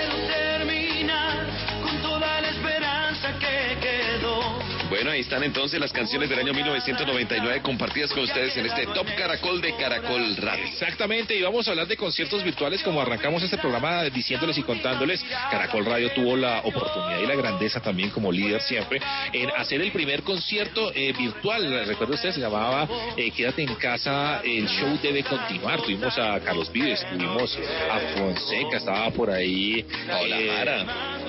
[5.05, 9.06] Bueno, ahí están entonces las canciones del año 1999 compartidas con ustedes en este Top
[9.18, 10.64] Caracol de Caracol Radio.
[10.64, 15.22] Exactamente, y vamos a hablar de conciertos virtuales como arrancamos este programa diciéndoles y contándoles.
[15.51, 18.98] Caracol Radio tuvo la oportunidad y la grandeza también como líder siempre
[19.35, 21.85] en hacer el primer concierto eh, virtual.
[21.85, 25.82] Recuerda usted, se llamaba eh, Quédate en casa, el show debe continuar.
[25.82, 27.59] Tuvimos a Carlos Vives, tuvimos
[27.90, 29.85] a Fonseca, estaba por ahí.
[30.09, 30.86] Paola eh, Jara.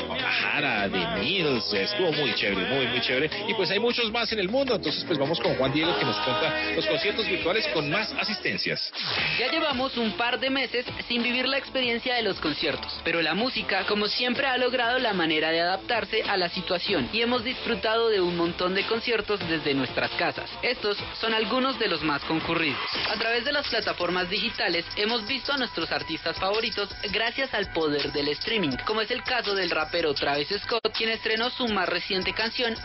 [0.07, 3.29] Paola Jara, de Mills, estuvo muy chévere, muy, muy chévere.
[3.49, 6.05] Y pues hay muchos más en el mundo, entonces pues vamos con Juan Diego que
[6.05, 8.91] nos cuenta los conciertos virtuales con más asistencias.
[9.39, 13.33] Ya llevamos un par de meses sin vivir la experiencia de los conciertos, pero la
[13.33, 18.09] música, como siempre, ha logrado la manera de adaptarse a la situación y hemos disfrutado
[18.09, 20.49] de un montón de conciertos desde nuestras casas.
[20.61, 22.79] Estos son algunos de los más concurridos.
[23.09, 28.11] A través de las plataformas digitales hemos visto a nuestros artistas favoritos gracias al poder
[28.11, 32.33] del streaming, como es el caso del rapero Travis Scott, quien estrenó su más reciente
[32.33, 32.75] canción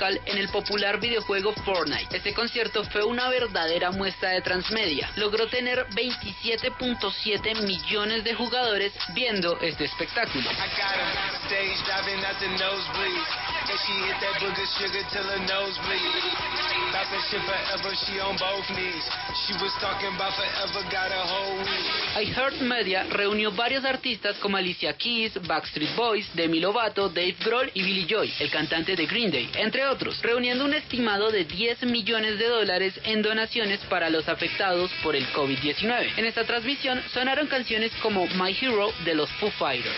[0.00, 2.16] Astronomical en el popular videojuego Fortnite.
[2.16, 5.10] Este concierto fue una verdadera muestra de transmedia.
[5.16, 10.50] Logró tener 27.7 millones de jugadores viendo este espectáculo.
[10.50, 13.50] I got him stage diving at the nosebleed.
[13.70, 16.00] And she hit that booger sugar till her nose bleed.
[16.90, 19.04] Thought that shit forever, she on both knees.
[19.46, 22.34] She was talking about forever, got a whole week.
[22.34, 28.06] iHeartMedia reunió varios artistas como Alicia Keys, Backstreet Boys, Demi Lovato, Dave Grohl y Billy
[28.06, 32.48] Joy, el cantante de Green Day, entre otros, reuniendo un estimado de 10 millones de
[32.48, 36.12] dólares en donaciones para los afectados por el COVID-19.
[36.16, 39.96] En esta transmisión sonaron canciones como My Hero de los Foo Fighters.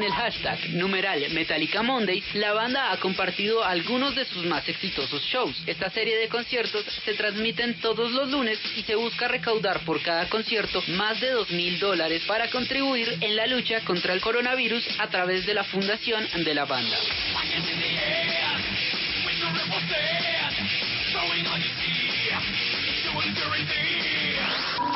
[0.00, 5.22] Con el hashtag numeral Metallica Mondays, la banda ha compartido algunos de sus más exitosos
[5.24, 5.54] shows.
[5.66, 10.26] Esta serie de conciertos se transmiten todos los lunes y se busca recaudar por cada
[10.30, 15.08] concierto más de 2 mil dólares para contribuir en la lucha contra el coronavirus a
[15.08, 16.96] través de la fundación de la banda.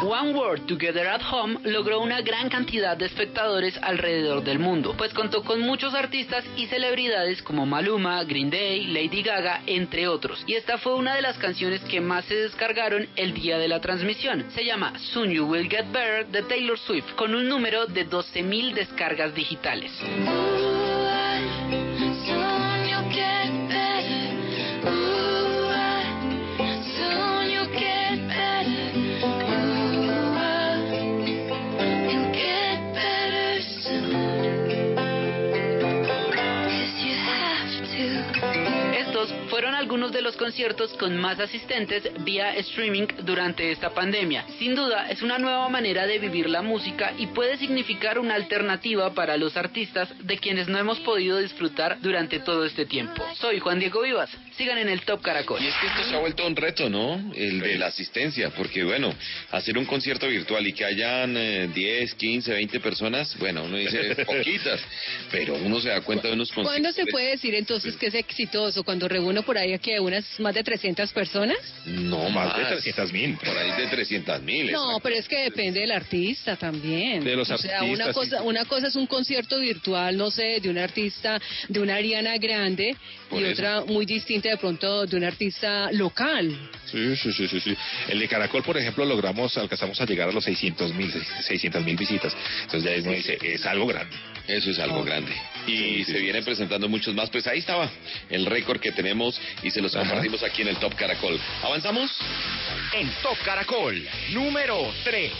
[0.02, 5.14] One World Together at Home logró una gran cantidad de espectadores alrededor del mundo, pues
[5.14, 10.42] contó con muchos artistas y celebridades como Maluma, Green Day, Lady Gaga, entre otros.
[10.46, 13.80] Y esta fue una de las canciones que más se descargaron el día de la
[13.80, 14.44] transmisión.
[14.54, 18.74] Se llama Soon You Will Get Better de Taylor Swift, con un número de 12.000
[18.74, 19.92] descargas digitales.
[39.94, 44.44] Algunos de los conciertos con más asistentes vía streaming durante esta pandemia.
[44.58, 49.14] Sin duda, es una nueva manera de vivir la música y puede significar una alternativa
[49.14, 53.22] para los artistas de quienes no hemos podido disfrutar durante todo este tiempo.
[53.36, 54.36] Soy Juan Diego Vivas.
[54.56, 55.60] Sigan en el Top Caracol.
[55.62, 57.32] Y es que esto se ha vuelto un reto, ¿no?
[57.34, 59.12] El de la asistencia, porque bueno,
[59.50, 64.14] hacer un concierto virtual y que hayan eh, 10, 15, 20 personas, bueno, uno dice
[64.26, 64.80] poquitas,
[65.30, 66.72] pero uno se da cuenta de unos conciertos.
[66.72, 68.84] ¿Cuándo se puede decir entonces que es exitoso?
[68.84, 71.58] ¿Cuando reúno por ahí aquí a unas más de 300 personas?
[71.86, 72.58] No, Más más.
[72.58, 73.36] de 300 mil.
[73.38, 74.70] Por ahí de 300 mil.
[74.70, 77.24] No, pero es que depende del artista también.
[77.24, 78.44] De los o sea, una artistas, cosa, sí.
[78.46, 82.96] una cosa es un concierto virtual, no sé, de un artista, de una Ariana Grande,
[83.28, 83.52] Por y eso.
[83.54, 86.70] otra muy distinta de pronto de un artista local.
[86.86, 87.76] Sí, sí, sí, sí, sí.
[88.08, 91.12] El de Caracol, por ejemplo, logramos, alcanzamos a llegar a los 600 mil,
[91.42, 92.34] 600 mil visitas.
[92.62, 94.16] Entonces ya uno dice, es algo grande.
[94.46, 95.32] Eso es algo grande.
[95.66, 97.30] Y se vienen presentando muchos más.
[97.30, 97.90] Pues ahí estaba
[98.28, 100.04] el récord que tenemos y se los Ajá.
[100.04, 101.40] compartimos aquí en el Top Caracol.
[101.62, 102.10] ¿Avanzamos?
[102.92, 105.32] En Top Caracol, número 3.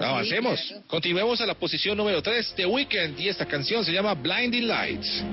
[0.00, 0.74] Avancemos.
[0.86, 5.24] Continuemos a la posición número 3 de Weekend y esta canción se llama Blinding Lights.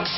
[0.00, 0.08] I've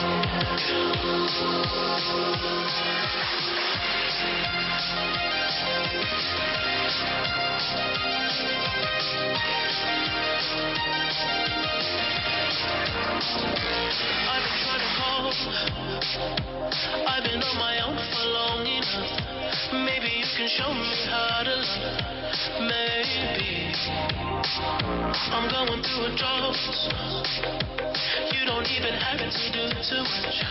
[17.25, 19.11] been on my own for long enough.
[19.73, 22.13] Maybe you can show me how to love.
[22.61, 23.75] Maybe
[25.67, 26.57] going through a drought.
[28.35, 30.43] You don't even have to do too much.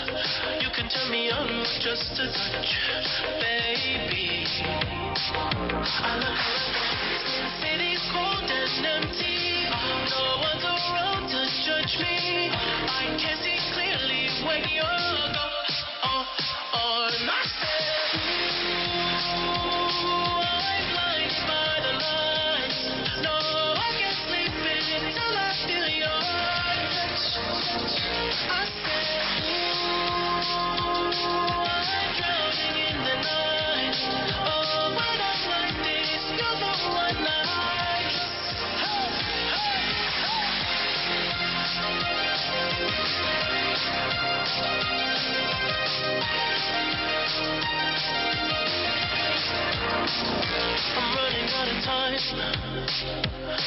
[0.64, 2.72] You can turn me on with just a touch,
[3.40, 4.48] baby.
[5.34, 9.68] I look around, city's cold and empty.
[10.16, 12.48] No one's around to judge me.
[12.48, 15.41] I can see clearly when you're gone.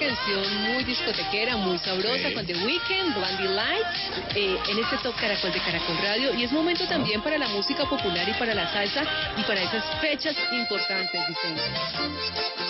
[0.00, 2.34] canción muy discotequera, muy sabrosa Sí.
[2.34, 6.34] con The Weeknd, Blondie Lights, eh, en este Top Caracol de Caracol Radio.
[6.34, 9.04] Y es momento también para la música popular y para la salsa
[9.36, 11.62] y para esas fechas importantes, Vicente.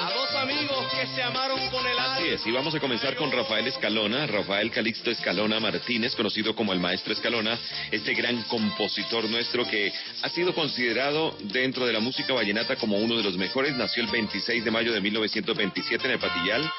[0.03, 2.17] A dos amigos que se amaron con el alma.
[2.17, 6.73] Así es, y vamos a comenzar con Rafael Escalona, Rafael Calixto Escalona Martínez, conocido como
[6.73, 7.59] el Maestro Escalona,
[7.91, 9.93] este gran compositor nuestro que
[10.23, 13.75] ha sido considerado dentro de la música vallenata como uno de los mejores.
[13.77, 16.71] Nació el 26 de mayo de 1927 en el Patillal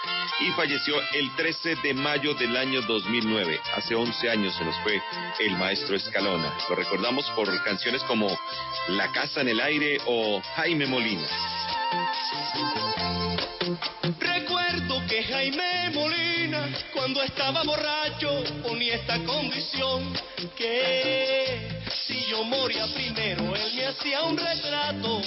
[0.41, 3.59] y falleció el 13 de mayo del año 2009.
[3.75, 5.01] Hace 11 años se nos fue
[5.39, 6.53] el Maestro Escalona.
[6.69, 8.27] Lo recordamos por canciones como
[8.89, 11.27] La Casa en el Aire o Jaime Molina.
[14.19, 20.13] Recuerdo que Jaime Molina, cuando estaba borracho, ponía esta condición:
[20.57, 21.70] que
[22.07, 25.21] si yo moría primero, él me hacía un retrato.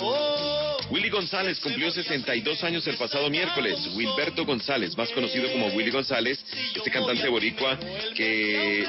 [0.00, 3.78] Oh, Willy González cumplió 62 años el pasado miércoles.
[3.94, 6.44] Wilberto González, más conocido como Willy González,
[6.74, 7.78] este cantante boricua
[8.14, 8.86] que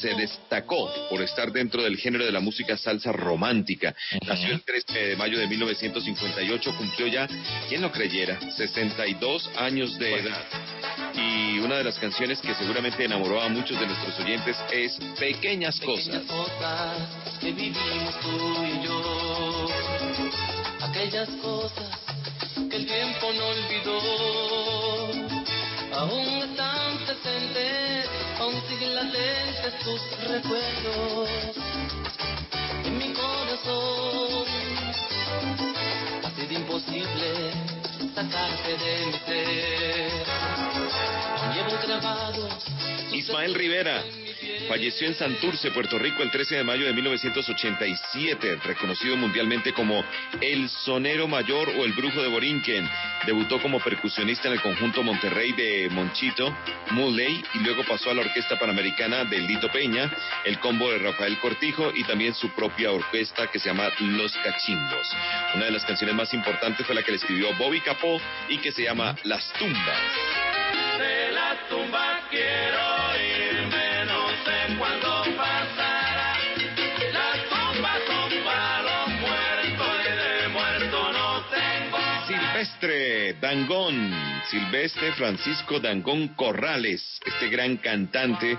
[0.00, 3.94] se destacó por estar dentro del género de la música salsa romántica.
[4.26, 7.28] Nació el 13 de mayo de 1958, cumplió ya,
[7.68, 10.44] quien lo creyera, 62 años de edad.
[11.14, 15.78] Y una de las canciones que seguramente enamoró a muchos de nuestros oyentes es Pequeñas
[15.80, 16.22] Cosas.
[16.24, 16.98] cosas
[17.40, 19.68] que vivimos tú y yo.
[20.80, 21.98] aquellas cosas
[22.70, 24.00] que el tiempo no olvidó.
[25.94, 28.08] Aún están presentes,
[28.40, 31.28] aún siguen latentes tus recuerdos
[32.84, 34.46] en mi corazón.
[36.24, 37.52] Ha sido imposible
[38.14, 40.81] sacarte de mi ser.
[43.12, 44.02] Ismael Rivera
[44.68, 50.04] falleció en Santurce, Puerto Rico, el 13 de mayo de 1987, reconocido mundialmente como
[50.40, 52.88] el sonero mayor o el brujo de Borinquen.
[53.26, 56.56] Debutó como percusionista en el conjunto Monterrey de Monchito,
[56.90, 60.10] Mulley, y luego pasó a la Orquesta Panamericana de Lito Peña,
[60.44, 65.08] el combo de Rafael Cortijo y también su propia orquesta que se llama Los Cachimbos.
[65.54, 68.72] Una de las canciones más importantes fue la que le escribió Bobby Capó y que
[68.72, 70.51] se llama Las Tumbas.
[71.72, 72.84] Tumba quiero
[73.16, 76.36] irme, no sé cuándo pasará.
[77.14, 81.98] Las tumbas son para los muertos y de muerto no tengo.
[82.26, 83.96] Silvestre Dangón,
[84.52, 88.58] Silvestre Francisco Dangón Corrales, este gran cantante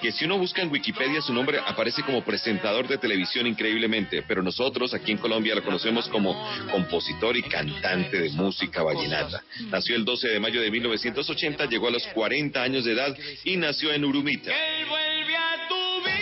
[0.00, 4.40] que si uno busca en Wikipedia su nombre aparece como presentador de televisión increíblemente, pero
[4.40, 6.32] nosotros aquí en Colombia lo conocemos como
[6.70, 9.42] compositor y cantante de música vallenata.
[9.68, 13.56] Nació el 12 de mayo de 1980, llegó a los 40 años de edad y
[13.56, 14.52] nació en Urumita.
[14.52, 16.21] Él vuelve a tu vida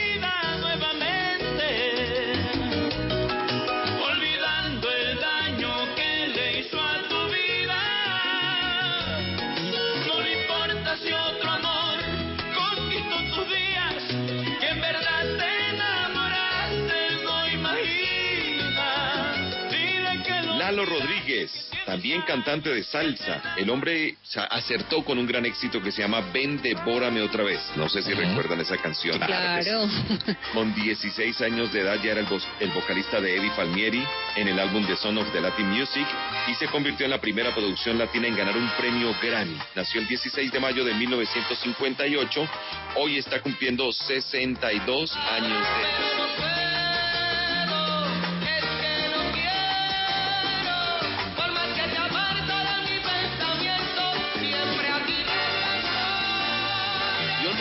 [20.70, 21.51] Lalo Rodríguez,
[21.84, 23.42] también cantante de salsa.
[23.56, 24.14] El hombre
[24.51, 27.60] acertó con un gran éxito que se llama Ven, devórame otra vez.
[27.74, 29.18] No sé si recuerdan esa canción.
[29.18, 29.88] Claro.
[30.55, 34.06] Con 16 años de edad ya era el, vo- el vocalista de Eddie Palmieri
[34.36, 36.06] en el álbum The Son of the Latin Music
[36.47, 39.59] y se convirtió en la primera producción latina en ganar un premio Grammy.
[39.74, 42.48] Nació el 16 de mayo de 1958.
[42.94, 46.60] Hoy está cumpliendo 62 años de edad.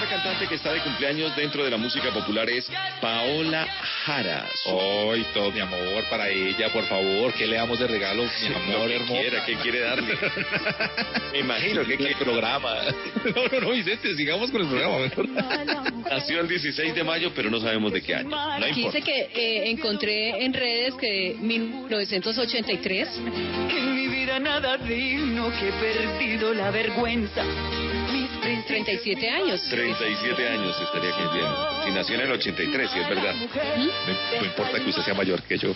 [0.09, 2.67] Cantante que está de cumpleaños dentro de la música popular es
[2.99, 3.67] Paola
[4.05, 4.47] Jara.
[4.65, 8.79] Hoy todo mi amor para ella, por favor, ¿qué le damos de regalo, mi amor
[8.81, 9.13] Lo que hermoso?
[9.21, 10.17] quiera, ¿qué quiere darle?
[11.31, 12.15] Me imagino que quiere.
[12.15, 12.75] programa.
[13.35, 15.83] No, no, no, Vicente, sigamos con el programa.
[16.09, 18.29] Nació el 16 de mayo, pero no sabemos de qué año.
[18.29, 18.97] No Aquí importa.
[18.97, 23.09] dice que eh, encontré en redes que 1983.
[23.17, 27.43] En mi vida nada digno que he perdido la vergüenza.
[28.49, 29.61] Mis 37 años.
[29.69, 31.83] 37 años estaría cumpliendo.
[31.83, 33.35] Si nació en el 83, si es verdad.
[33.35, 35.75] No, no importa que usted sea mayor que yo.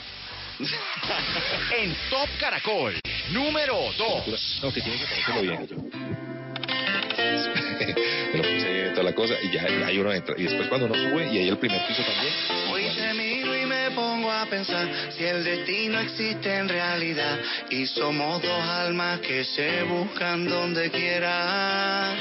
[1.78, 2.94] En Top Caracol,
[3.32, 4.60] número 2.
[4.64, 5.68] No, que tiene que ponérselo bien.
[8.34, 10.36] Me lo puse toda la cosa y ya ahí uno entra.
[10.38, 12.34] Y después cuando uno sube y ahí el primer piso también.
[12.72, 17.40] Hoy te miro y me pongo a pensar si el destino existe en realidad
[17.70, 22.16] y somos dos almas que se buscan donde quiera.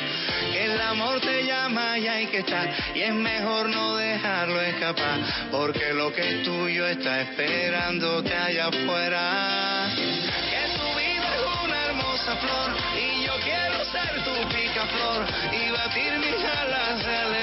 [0.51, 5.21] Que el amor te llama y hay que estar y es mejor no dejarlo escapar
[5.51, 9.89] porque lo que es tuyo está esperándote allá afuera.
[9.95, 16.19] Que tu vida es una hermosa flor y yo quiero ser tu picaflor y batir
[16.19, 17.42] mis alas de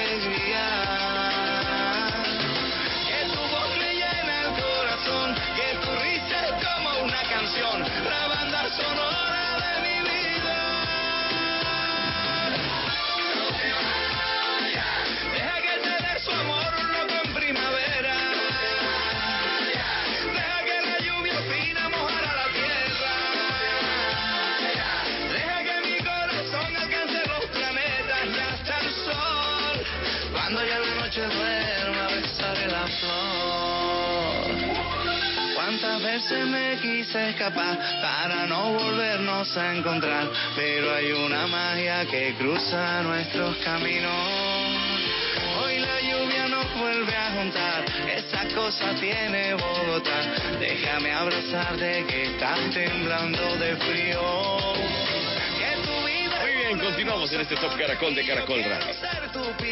[36.20, 43.02] Veces me quise escapar para no volvernos a encontrar, pero hay una magia que cruza
[43.02, 44.12] nuestros caminos.
[45.56, 47.84] Hoy la lluvia nos vuelve a juntar,
[48.14, 50.20] esa cosa tiene Bogotá.
[50.60, 55.09] Déjame abrazarte que estás temblando de frío.
[56.74, 58.94] Bien, continuamos en este Top Caracol de Caracol Radio.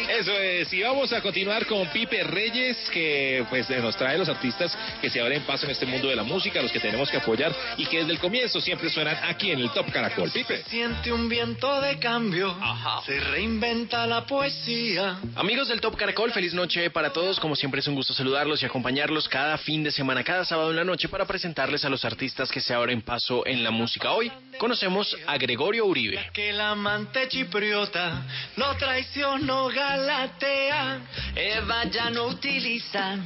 [0.09, 4.27] Eso es, y vamos a continuar con Pipe Reyes, que pues eh, nos trae los
[4.27, 7.17] artistas que se abren paso en este mundo de la música, los que tenemos que
[7.17, 10.29] apoyar y que desde el comienzo siempre suenan aquí en el Top Caracol.
[10.31, 10.63] Pipe.
[10.67, 12.57] Siente un viento de cambio,
[13.05, 15.19] se reinventa la poesía.
[15.35, 17.39] Amigos del Top Caracol, feliz noche para todos.
[17.39, 20.75] Como siempre es un gusto saludarlos y acompañarlos cada fin de semana, cada sábado en
[20.75, 24.11] la noche para presentarles a los artistas que se abren paso en la música.
[24.11, 26.29] Hoy conocemos a Gregorio Uribe.
[26.33, 28.21] Que el amante chipriota
[28.57, 30.99] no traicionó Galatea.
[31.35, 33.17] Eva ya no utiliza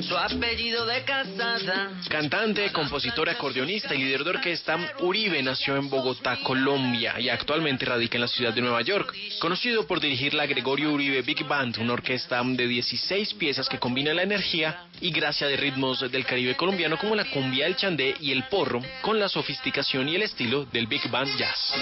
[0.00, 1.90] su apellido de casada.
[2.08, 8.16] Cantante, compositor, acordeonista y líder de orquesta, Uribe nació en Bogotá, Colombia y actualmente radica
[8.16, 9.14] en la ciudad de Nueva York.
[9.40, 14.14] Conocido por dirigir la Gregorio Uribe Big Band, una orquesta de 16 piezas que combina
[14.14, 18.30] la energía y gracia de ritmos del Caribe colombiano como la cumbia, el chandé y
[18.30, 21.72] el porro con la sofisticación y el estilo del Big Band Jazz.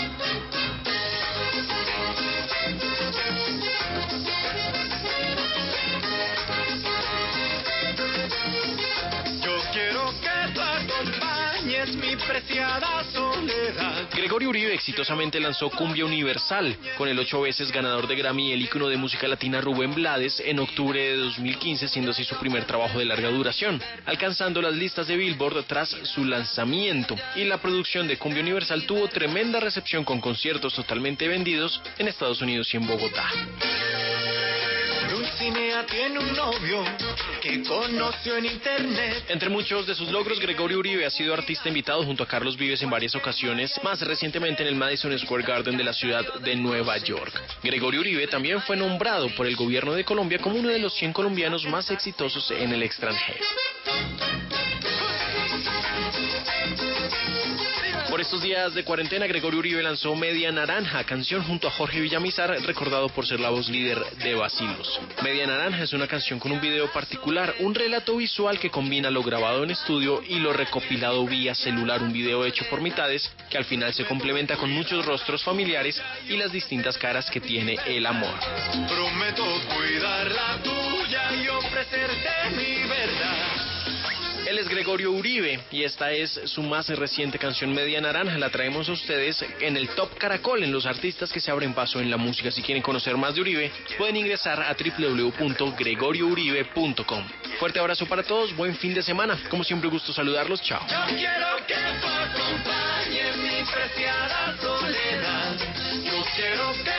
[11.87, 14.09] Acompañes mi preciada soledad.
[14.15, 18.89] Gregorio Uribe exitosamente lanzó Cumbia Universal con el ocho veces ganador de Grammy el ícono
[18.89, 23.05] de música latina Rubén Blades en octubre de 2015, siendo así su primer trabajo de
[23.05, 27.17] larga duración, alcanzando las listas de Billboard tras su lanzamiento.
[27.35, 32.41] Y la producción de Cumbia Universal tuvo tremenda recepción con conciertos totalmente vendidos en Estados
[32.41, 33.25] Unidos y en Bogotá.
[35.39, 36.83] Dulcinea tiene un novio
[37.43, 39.25] que conoció en internet.
[39.29, 42.83] Entre muchos de sus logros, Gregorio Uribe ha sido artista invitado junto a Carlos Vives
[42.83, 46.97] en varias ocasiones, más recientemente en el Madison Square Garden de la ciudad de Nueva
[46.99, 47.39] York.
[47.63, 51.13] Gregorio Uribe también fue nombrado por el gobierno de Colombia como uno de los 100
[51.13, 53.45] colombianos más exitosos en el extranjero.
[58.17, 62.49] Por estos días de cuarentena, Gregorio Uribe lanzó Media Naranja, canción junto a Jorge Villamizar,
[62.63, 64.99] recordado por ser la voz líder de Basilos.
[65.23, 69.23] Media Naranja es una canción con un video particular, un relato visual que combina lo
[69.23, 73.67] grabado en estudio y lo recopilado vía celular, un video hecho por mitades que al
[73.67, 78.33] final se complementa con muchos rostros familiares y las distintas caras que tiene el amor.
[78.89, 79.45] Prometo
[79.77, 83.46] cuidar la tuya y ofrecerte mi verdad.
[84.47, 88.39] Él es Gregorio Uribe y esta es su más reciente canción Media Naranja.
[88.39, 91.99] La traemos a ustedes en el Top Caracol, en los artistas que se abren paso
[91.99, 92.53] en la música.
[92.53, 97.25] Si quieren conocer más de Uribe, pueden ingresar a www.gregoriouribe.com.
[97.59, 99.37] Fuerte abrazo para todos, buen fin de semana.
[99.51, 100.63] Como siempre, gusto saludarlos.
[100.63, 100.87] Chao.
[100.89, 105.57] Yo quiero que tú acompañes mi preciada soledad.
[106.05, 106.93] Yo quiero que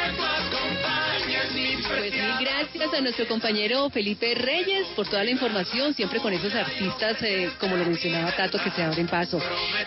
[1.88, 6.54] Pues mil gracias a nuestro compañero Felipe Reyes por toda la información, siempre con esos
[6.54, 9.42] artistas, eh, como lo mencionaba Tato, que se abren paso.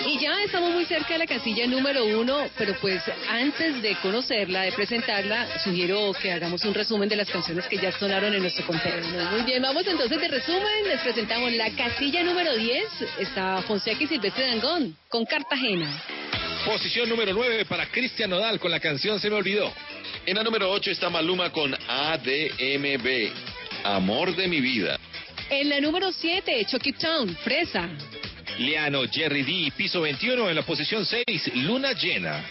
[0.07, 4.63] Y ya estamos muy cerca de la casilla número uno, pero pues antes de conocerla,
[4.63, 8.67] de presentarla, sugiero que hagamos un resumen de las canciones que ya sonaron en nuestro
[8.67, 9.01] conteo.
[9.33, 12.85] Muy bien, vamos entonces de resumen, les presentamos la casilla número 10,
[13.19, 16.03] está Fonseca y Silvestre Dangón, con Cartagena.
[16.65, 19.73] Posición número 9 para Cristian Nodal con la canción Se me olvidó.
[20.27, 23.31] En la número 8 está Maluma con ADMB,
[23.83, 24.99] Amor de mi vida.
[25.49, 27.89] En la número 7, Chucky Town, Fresa.
[28.59, 31.25] Liano, Jerry D, piso 21 en la posición 6,
[31.55, 32.45] Luna Llena.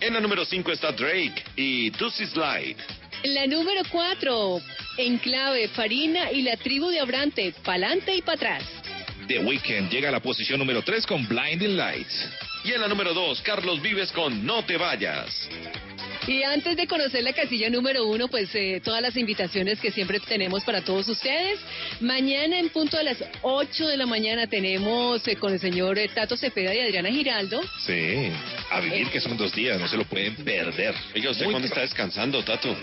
[0.00, 2.76] En la número 5 está Drake y Tussy Slide.
[3.22, 4.60] En la número 4,
[4.96, 8.64] Enclave, Farina y la tribu de Abrante, pa'lante y para atrás.
[9.28, 12.49] The Weeknd llega a la posición número 3 con Blinding Lights.
[12.70, 15.48] Y en la número 2, Carlos Vives con No te vayas.
[16.26, 20.20] Y antes de conocer la casilla número uno, pues eh, todas las invitaciones que siempre
[20.20, 21.58] tenemos para todos ustedes.
[22.00, 26.08] Mañana en punto a las 8 de la mañana tenemos eh, con el señor eh,
[26.08, 27.62] Tato Cepeda y Adriana Giraldo.
[27.86, 28.30] Sí,
[28.70, 30.94] a vivir que son dos días, no se lo pueden perder.
[31.14, 32.76] Oiga, ¿usted Muy cuándo está descansando, Tato?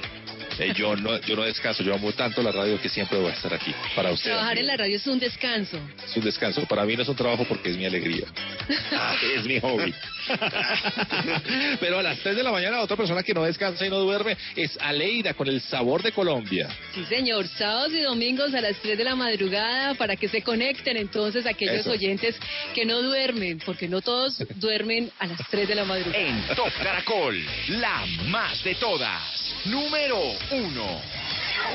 [0.59, 3.33] Eh, yo no yo no descanso, yo amo tanto la radio que siempre voy a
[3.33, 4.31] estar aquí para usted.
[4.31, 5.79] Trabajar en la radio es un descanso.
[6.03, 6.65] Es un descanso.
[6.65, 8.25] Para mí no es un trabajo porque es mi alegría.
[9.35, 9.93] es mi hobby.
[11.79, 14.37] Pero a las 3 de la mañana otra persona que no descansa y no duerme
[14.55, 16.69] es Aleida con el sabor de Colombia.
[16.93, 17.47] Sí, señor.
[17.47, 21.81] Sábados y domingos a las 3 de la madrugada para que se conecten entonces aquellos
[21.81, 21.91] Eso.
[21.91, 22.35] oyentes
[22.73, 26.17] que no duermen, porque no todos duermen a las 3 de la madrugada.
[26.17, 29.21] En Top Caracol, la más de todas.
[29.65, 30.19] Número
[30.51, 31.01] uno.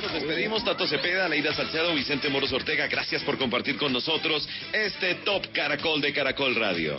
[0.01, 2.87] Nos despedimos, Tato Cepeda, Leida Salcedo, Vicente Moros Ortega.
[2.87, 6.97] Gracias por compartir con nosotros este Top Caracol de Caracol Radio.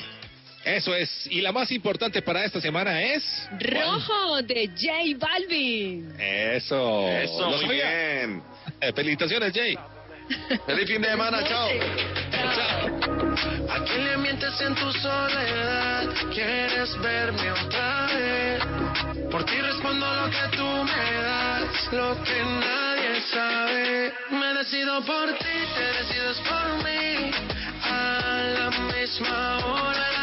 [0.65, 1.27] Eso es.
[1.29, 3.23] Y la más importante para esta semana es.
[3.59, 6.13] Rojo de J Balvin.
[6.19, 7.07] Eso.
[7.09, 7.89] Eso, ¿Lo muy sabía?
[7.89, 8.43] bien.
[8.79, 9.77] Eh, felicitaciones, Jay.
[10.65, 11.67] Feliz fin de semana, chao.
[13.69, 16.07] ¿A quién le mientes en tu soledad?
[16.33, 18.63] ¿Quieres verme otra vez?
[19.29, 24.13] Por ti respondo lo que tú me das, lo que nadie sabe.
[24.31, 27.31] Me decido por ti, te decides por mí.
[27.83, 30.22] A la misma hora,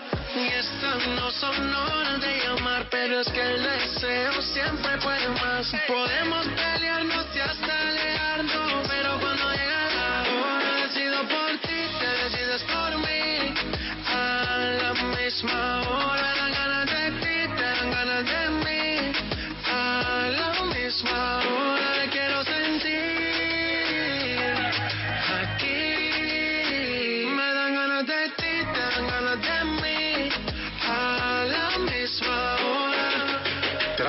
[0.35, 5.71] Y estas no son horas de llamar, pero es que el deseo siempre puede más.
[5.87, 8.90] Podemos pelearnos y hasta alejarnos,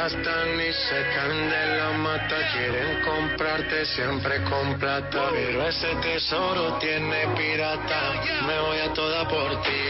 [0.03, 5.29] Tratan y secan de la mata, quieren comprarte siempre con plata.
[5.31, 9.85] Pero ese tesoro tiene pirata, me voy a toda por ti.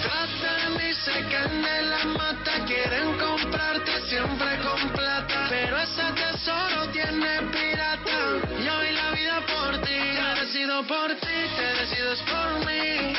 [0.00, 5.48] Tratan y secan de la mata, quieren comprarte siempre con plata.
[5.50, 8.40] Pero ese tesoro tiene pirata.
[8.64, 13.12] Yo doy la vida por ti, te decido por ti, te decides por mí.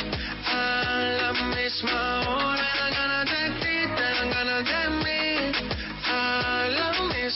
[0.47, 2.84] A la misma hora,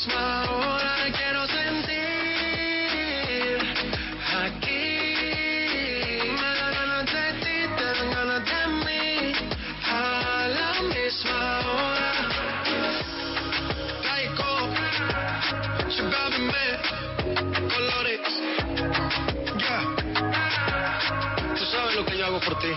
[0.09, 1.97] misma hora, te quiero sentir.
[4.43, 4.95] Aquí
[6.33, 9.33] me dan ganas de ti, te dan ganas de mí.
[9.85, 9.93] A
[10.57, 12.11] la misma hora.
[14.03, 14.51] Taiko,
[15.89, 16.77] Chibabi Man,
[17.69, 18.25] Colores.
[19.57, 19.83] Yeah.
[21.55, 22.73] Tú sabes lo que yo hago por ti.